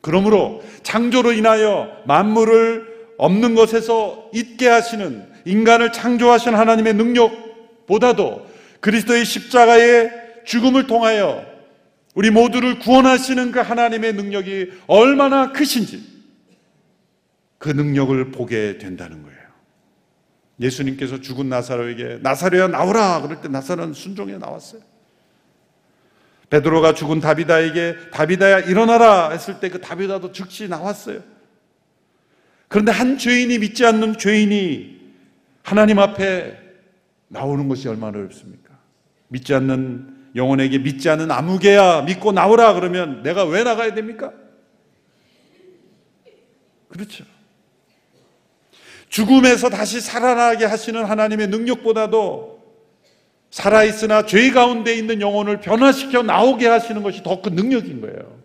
그러므로 0.00 0.62
창조로 0.82 1.32
인하여 1.32 2.02
만물을 2.06 2.89
없는 3.20 3.54
것에서 3.54 4.30
있게 4.32 4.66
하시는 4.66 5.30
인간을 5.44 5.92
창조하신 5.92 6.54
하나님의 6.54 6.94
능력보다도 6.94 8.46
그리스도의 8.80 9.26
십자가의 9.26 10.10
죽음을 10.46 10.86
통하여 10.86 11.44
우리 12.14 12.30
모두를 12.30 12.78
구원하시는 12.78 13.52
그 13.52 13.60
하나님의 13.60 14.14
능력이 14.14 14.72
얼마나 14.86 15.52
크신지 15.52 16.02
그 17.58 17.68
능력을 17.68 18.30
보게 18.32 18.78
된다는 18.78 19.22
거예요. 19.22 19.38
예수님께서 20.58 21.20
죽은 21.20 21.50
나사로에게 21.50 22.20
나사로야 22.22 22.68
나오라 22.68 23.20
그럴 23.20 23.42
때 23.42 23.48
나사로는 23.48 23.92
순종해 23.92 24.38
나왔어요. 24.38 24.80
베드로가 26.48 26.94
죽은 26.94 27.20
다비다에게 27.20 27.96
다비다야 28.12 28.60
일어나라 28.60 29.28
했을 29.30 29.60
때 29.60 29.68
그 29.68 29.78
다비다도 29.78 30.32
즉시 30.32 30.68
나왔어요. 30.68 31.39
그런데 32.70 32.92
한 32.92 33.18
죄인이 33.18 33.58
믿지 33.58 33.84
않는 33.84 34.16
죄인이 34.16 35.00
하나님 35.64 35.98
앞에 35.98 36.56
나오는 37.26 37.66
것이 37.68 37.88
얼마나 37.88 38.16
어렵습니까? 38.18 38.78
믿지 39.26 39.52
않는 39.54 40.28
영혼에게 40.36 40.78
믿지 40.78 41.08
않는 41.10 41.32
아무개야 41.32 42.02
믿고 42.02 42.30
나오라 42.30 42.74
그러면 42.74 43.24
내가 43.24 43.42
왜 43.44 43.64
나가야 43.64 43.92
됩니까? 43.94 44.32
그렇죠. 46.88 47.24
죽음에서 49.08 49.68
다시 49.68 50.00
살아나게 50.00 50.64
하시는 50.64 51.04
하나님의 51.04 51.48
능력보다도 51.48 52.60
살아있으나 53.50 54.26
죄 54.26 54.52
가운데 54.52 54.94
있는 54.94 55.20
영혼을 55.20 55.58
변화시켜 55.60 56.22
나오게 56.22 56.68
하시는 56.68 57.02
것이 57.02 57.24
더 57.24 57.42
큰 57.42 57.56
능력인 57.56 58.00
거예요. 58.00 58.38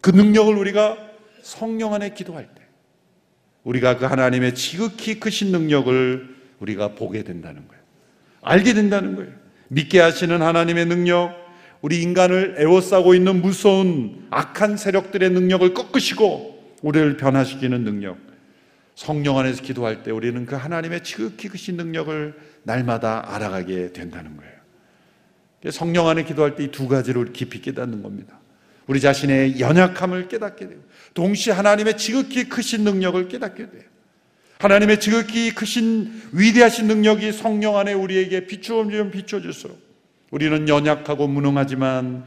그 0.00 0.08
능력을 0.08 0.56
우리가 0.56 0.96
성령 1.42 1.92
안에 1.92 2.14
기도할 2.14 2.48
때, 2.54 2.55
우리가 3.66 3.98
그 3.98 4.04
하나님의 4.04 4.54
지극히 4.54 5.18
크신 5.18 5.50
능력을 5.50 6.36
우리가 6.60 6.94
보게 6.94 7.24
된다는 7.24 7.66
거예요. 7.66 7.82
알게 8.42 8.74
된다는 8.74 9.16
거예요. 9.16 9.32
믿게 9.68 9.98
하시는 9.98 10.40
하나님의 10.40 10.86
능력, 10.86 11.34
우리 11.82 12.00
인간을 12.00 12.56
애워싸고 12.58 13.14
있는 13.14 13.42
무서운 13.42 14.26
악한 14.30 14.76
세력들의 14.76 15.30
능력을 15.30 15.74
꺾으시고 15.74 16.76
우리를 16.82 17.16
변화시키는 17.16 17.82
능력. 17.82 18.18
성령 18.94 19.36
안에서 19.38 19.62
기도할 19.62 20.04
때 20.04 20.12
우리는 20.12 20.46
그 20.46 20.54
하나님의 20.54 21.02
지극히 21.02 21.48
크신 21.48 21.76
능력을 21.76 22.34
날마다 22.62 23.34
알아가게 23.34 23.92
된다는 23.92 24.36
거예요. 24.36 24.52
성령 25.72 26.06
안에 26.06 26.22
기도할 26.24 26.54
때 26.54 26.64
이 26.64 26.70
두 26.70 26.86
가지를 26.86 27.32
깊이 27.32 27.60
깨닫는 27.60 28.02
겁니다. 28.02 28.38
우리 28.86 29.00
자신의 29.00 29.58
연약함을 29.60 30.28
깨닫게 30.28 30.68
되고 30.68 30.80
동시에 31.14 31.52
하나님의 31.52 31.96
지극히 31.96 32.44
크신 32.48 32.84
능력을 32.84 33.28
깨닫게 33.28 33.70
돼요. 33.70 33.82
하나님의 34.58 35.00
지극히 35.00 35.54
크신 35.54 36.22
위대하신 36.32 36.86
능력이 36.86 37.32
성령 37.32 37.76
안에 37.76 37.92
우리에게 37.92 38.46
비추어주면 38.46 39.10
비추어줄수록 39.10 39.78
우리는 40.30 40.68
연약하고 40.68 41.26
무능하지만 41.26 42.24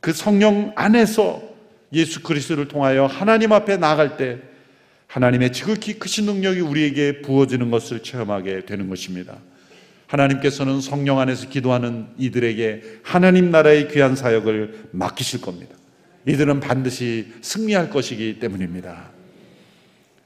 그 0.00 0.12
성령 0.12 0.72
안에서 0.74 1.42
예수 1.92 2.22
그리스도를 2.22 2.68
통하여 2.68 3.06
하나님 3.06 3.52
앞에 3.52 3.76
나아갈 3.76 4.16
때 4.16 4.38
하나님의 5.06 5.52
지극히 5.52 5.98
크신 5.98 6.24
능력이 6.24 6.60
우리에게 6.60 7.22
부어지는 7.22 7.70
것을 7.70 8.02
체험하게 8.02 8.64
되는 8.64 8.88
것입니다. 8.88 9.36
하나님께서는 10.06 10.80
성령 10.80 11.20
안에서 11.20 11.48
기도하는 11.48 12.06
이들에게 12.18 13.00
하나님 13.02 13.50
나라의 13.50 13.88
귀한 13.88 14.16
사역을 14.16 14.88
맡기실 14.92 15.40
겁니다. 15.40 15.74
이들은 16.26 16.60
반드시 16.60 17.32
승리할 17.40 17.90
것이기 17.90 18.38
때문입니다. 18.38 19.10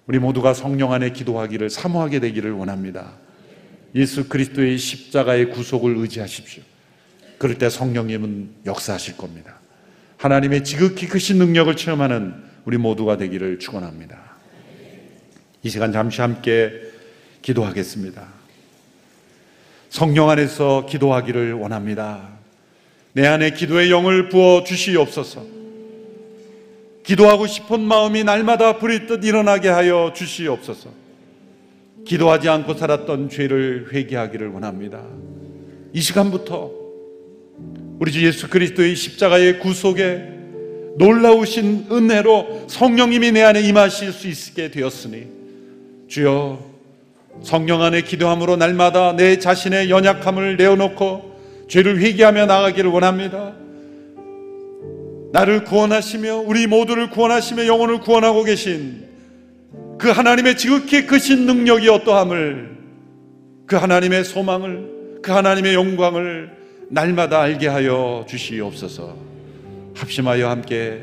우리 0.07 0.19
모두가 0.19 0.55
성령 0.55 0.93
안에 0.93 1.11
기도하기를 1.11 1.71
사모하게 1.71 2.21
되기를 2.21 2.53
원합니다. 2.53 3.13
예수 3.95 4.29
그리스도의 4.29 4.79
십자가의 4.79 5.51
구속을 5.51 5.97
의지하십시오. 5.97 6.63
그럴 7.39 7.59
때 7.59 7.69
성령님은 7.71 8.51
역사하실 8.67 9.17
겁니다. 9.17 9.59
하나님의 10.19 10.65
지극히 10.65 11.09
크신 11.09 11.39
능력을 11.39 11.75
체험하는 11.77 12.35
우리 12.65 12.77
모두가 12.79 13.17
되기를 13.17 13.59
축원합니다. 13.59 14.19
이 15.63 15.69
시간 15.69 15.93
잠시 15.93 16.21
함께 16.21 16.73
기도하겠습니다. 17.43 18.27
성령 19.89 20.31
안에서 20.31 20.87
기도하기를 20.87 21.55
원합니다. 21.55 22.29
내 23.13 23.27
안에 23.27 23.51
기도의 23.51 23.91
영을 23.91 24.29
부어 24.29 24.63
주시옵소서. 24.65 25.56
기도하고 27.07 27.47
싶은 27.47 27.81
마음이 27.81 28.25
날마다 28.25 28.79
불이 28.79 29.07
뜻 29.07 29.25
일어나게 29.25 29.69
하여 29.69 30.13
주시옵소서. 30.15 30.91
기도하지 32.05 32.49
않고 32.49 32.75
살았던 32.75 33.29
죄를 33.31 33.89
회개하기를 33.93 34.49
원합니다. 34.49 35.03
이 35.93 36.01
시간부터 36.01 36.71
우리 38.01 38.11
주 38.11 38.27
예수 38.27 38.49
그리스도의 38.49 38.97
십자가의 38.97 39.61
구속에 39.61 40.37
놀라우신 40.99 41.87
은혜로 41.93 42.65
성령님이 42.67 43.33
내 43.33 43.43
안에 43.43 43.61
임하실 43.61 44.13
수 44.13 44.29
있게 44.29 44.71
되었으니 44.73 45.29
주여 46.09 46.59
성령 47.43 47.83
안에 47.83 48.03
기도함으로 48.03 48.57
날마다 48.57 49.15
내 49.15 49.39
자신의 49.39 49.91
연약함을 49.91 50.57
내어놓고 50.57 51.67
죄를 51.69 52.01
회개하며 52.01 52.47
나가기를 52.47 52.91
원합니다. 52.91 53.55
나를 55.37 55.65
구원하시며 55.65 56.45
우리 56.47 56.67
모두를 56.67 57.11
구원하시며 57.11 57.67
영혼을 57.67 58.01
구원하고 58.01 58.43
계신 58.43 59.05
그 59.99 60.09
하나님의 60.09 60.57
지극히 60.57 61.07
크신 61.07 61.45
능력이 61.45 61.91
어떠함을 61.91 62.79
그 63.67 63.77
하나님의 63.77 64.25
소망을 64.25 65.21
그 65.23 65.33
하나님의 65.33 65.75
영광을 65.75 66.53
날마다 66.89 67.43
알게 67.43 67.67
하여 67.67 68.25
주시옵소서. 68.27 69.15
합심하여 69.95 70.49
함께 70.49 71.03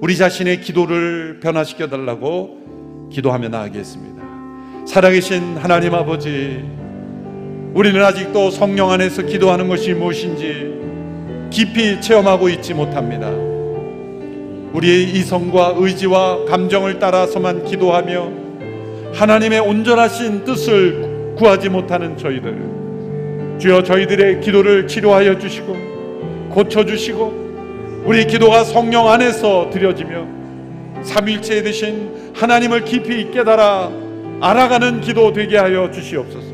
우리 0.00 0.16
자신의 0.16 0.60
기도를 0.60 1.38
변화시켜 1.40 1.86
달라고 1.86 3.10
기도하며 3.12 3.48
나가겠습니다. 3.48 4.86
살아계신 4.88 5.56
하나님 5.56 5.94
아버지, 5.94 6.64
우리는 7.74 8.04
아직도 8.04 8.50
성령 8.50 8.90
안에서 8.90 9.22
기도하는 9.22 9.68
것이 9.68 9.94
무엇인지 9.94 11.48
깊이 11.50 12.00
체험하고 12.00 12.48
있지 12.48 12.74
못합니다. 12.74 13.57
우리의 14.72 15.04
이성과 15.10 15.74
의지와 15.78 16.44
감정을 16.44 16.98
따라서만 16.98 17.64
기도하며 17.64 18.32
하나님의 19.14 19.60
온전하신 19.60 20.44
뜻을 20.44 21.34
구하지 21.36 21.68
못하는 21.70 22.16
저희들. 22.16 23.58
주여 23.58 23.82
저희들의 23.82 24.40
기도를 24.40 24.86
치료하여 24.86 25.38
주시고 25.38 25.76
고쳐주시고 26.50 27.48
우리 28.04 28.26
기도가 28.26 28.64
성령 28.64 29.08
안에서 29.08 29.70
드려지며 29.70 30.26
삼일체에 31.02 31.62
되신 31.62 32.32
하나님을 32.34 32.84
깊이 32.84 33.30
깨달아 33.30 33.90
알아가는 34.40 35.00
기도 35.00 35.32
되게 35.32 35.56
하여 35.56 35.90
주시옵소서. 35.90 36.46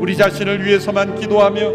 우리 0.00 0.16
자신을 0.16 0.64
위해서만 0.64 1.18
기도하며 1.18 1.72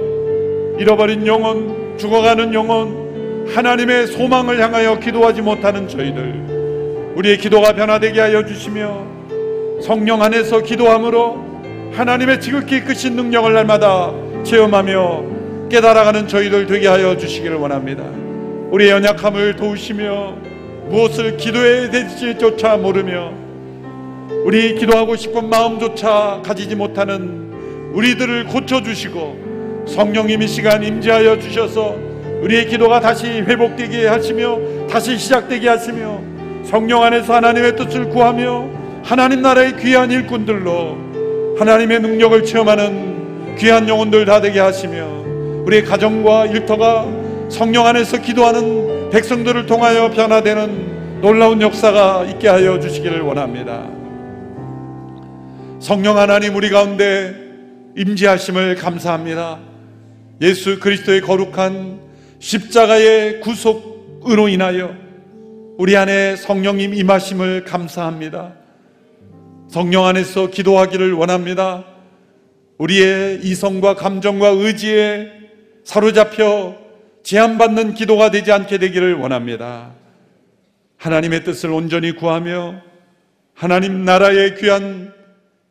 잃어버린 0.79 1.25
영혼, 1.27 1.97
죽어가는 1.97 2.53
영혼, 2.53 3.02
하나님의 3.49 4.07
소망을 4.07 4.61
향하여 4.61 4.99
기도하지 4.99 5.41
못하는 5.41 5.87
저희들, 5.87 7.13
우리의 7.15 7.37
기도가 7.37 7.73
변화되게 7.73 8.19
하여 8.19 8.45
주시며 8.45 9.05
성령 9.81 10.21
안에서 10.21 10.61
기도함으로 10.61 11.91
하나님의 11.93 12.41
지극히 12.41 12.81
크신 12.81 13.15
능력을 13.15 13.53
날마다 13.53 14.11
체험하며 14.43 15.23
깨달아가는 15.69 16.27
저희들 16.27 16.65
되게 16.65 16.87
하여 16.87 17.17
주시기를 17.17 17.57
원합니다. 17.57 18.03
우리의 18.71 18.91
연약함을 18.91 19.55
도우시며 19.55 20.35
무엇을 20.89 21.37
기도해야 21.37 21.91
될지조차 21.91 22.77
모르며 22.77 23.31
우리 24.45 24.75
기도하고 24.75 25.15
싶은 25.15 25.49
마음조차 25.49 26.41
가지지 26.43 26.75
못하는 26.75 27.51
우리들을 27.93 28.45
고쳐주시고 28.45 29.85
성령님이 29.87 30.47
시간 30.47 30.83
임재하여 30.83 31.39
주셔서 31.39 32.12
우리의 32.43 32.67
기도가 32.67 32.99
다시 32.99 33.27
회복되게 33.27 34.05
하시며 34.05 34.59
다시 34.89 35.17
시작되게 35.17 35.69
하시며 35.69 36.21
성령 36.65 37.01
안에서 37.03 37.35
하나님의 37.35 37.77
뜻을 37.77 38.09
구하며 38.09 38.69
하나님 39.01 39.41
나라의 39.41 39.77
귀한 39.77 40.11
일꾼들로 40.11 41.55
하나님의 41.57 42.01
능력을 42.01 42.43
체험하는 42.43 43.55
귀한 43.57 43.87
영혼들 43.87 44.25
다 44.25 44.41
되게 44.41 44.59
하시며 44.59 45.23
우리의 45.65 45.85
가정과 45.85 46.47
일터가 46.47 47.07
성령 47.49 47.85
안에서 47.85 48.17
기도하는 48.17 49.09
백성들을 49.11 49.65
통하여 49.65 50.11
변화되는 50.11 51.21
놀라운 51.21 51.61
역사가 51.61 52.25
있게 52.25 52.49
하여 52.49 52.77
주시기를 52.77 53.21
원합니다. 53.21 53.87
성령 55.79 56.17
하나님 56.17 56.55
우리 56.55 56.69
가운데 56.69 57.35
임재하심을 57.95 58.75
감사합니다. 58.75 59.59
예수 60.41 60.79
그리스도의 60.79 61.21
거룩한 61.21 62.12
십자가의 62.43 63.39
구속으로 63.39 64.49
인하여 64.49 64.93
우리 65.77 65.95
안에 65.95 66.35
성령님 66.35 66.93
임하심을 66.93 67.63
감사합니다. 67.63 68.53
성령 69.69 70.05
안에서 70.05 70.49
기도하기를 70.49 71.13
원합니다. 71.13 71.85
우리의 72.77 73.39
이성과 73.43 73.95
감정과 73.95 74.49
의지에 74.49 75.31
사로잡혀 75.85 76.75
제한받는 77.23 77.93
기도가 77.93 78.29
되지 78.29 78.51
않게 78.51 78.77
되기를 78.77 79.13
원합니다. 79.13 79.93
하나님의 80.97 81.45
뜻을 81.45 81.71
온전히 81.71 82.11
구하며 82.11 82.81
하나님 83.53 84.03
나라의 84.03 84.55
귀한 84.57 85.13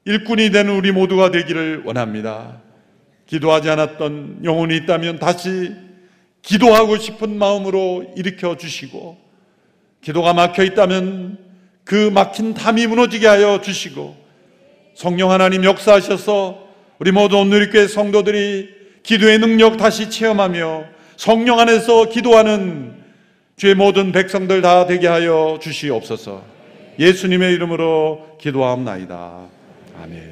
일꾼이 0.07 0.51
되는 0.51 0.75
우리 0.75 0.91
모두가 0.91 1.31
되기를 1.31 1.83
원합니다. 1.85 2.63
기도하지 3.27 3.69
않았던 3.69 4.41
영혼이 4.43 4.75
있다면 4.79 5.19
다시 5.19 5.92
기도하고 6.43 6.99
싶은 6.99 7.39
마음으로 7.39 8.13
일으켜 8.17 8.57
주시고 8.57 9.17
기도가 10.03 10.35
막혀 10.35 10.65
있다면 10.65 11.39
그 11.85 12.11
막힌 12.13 12.55
담이 12.55 12.87
무너지게 12.87 13.27
하여 13.27 13.61
주시고 13.61 14.17
성령 14.95 15.31
하나님 15.31 15.65
역사하셔서 15.65 16.69
우리 16.99 17.13
모두 17.13 17.39
오늘교회 17.39 17.89
성도들이 17.89 18.69
기도의 19.03 19.39
능력 19.39 19.77
다시 19.77 20.11
체험하며 20.11 20.85
성령 21.17 21.59
안에서 21.59 22.09
기도하는 22.09 23.03
주의 23.57 23.75
모든 23.75 24.13
백성들 24.13 24.63
다 24.63 24.87
되게 24.87 25.07
하여 25.07 25.59
주시옵소서. 25.61 26.43
예수님의 26.99 27.55
이름으로 27.55 28.37
기도하옵나이다. 28.41 29.49
아멘. 30.03 30.32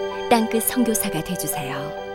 땅끝 0.31 0.63
선교사가 0.63 1.21
되주세요. 1.25 2.10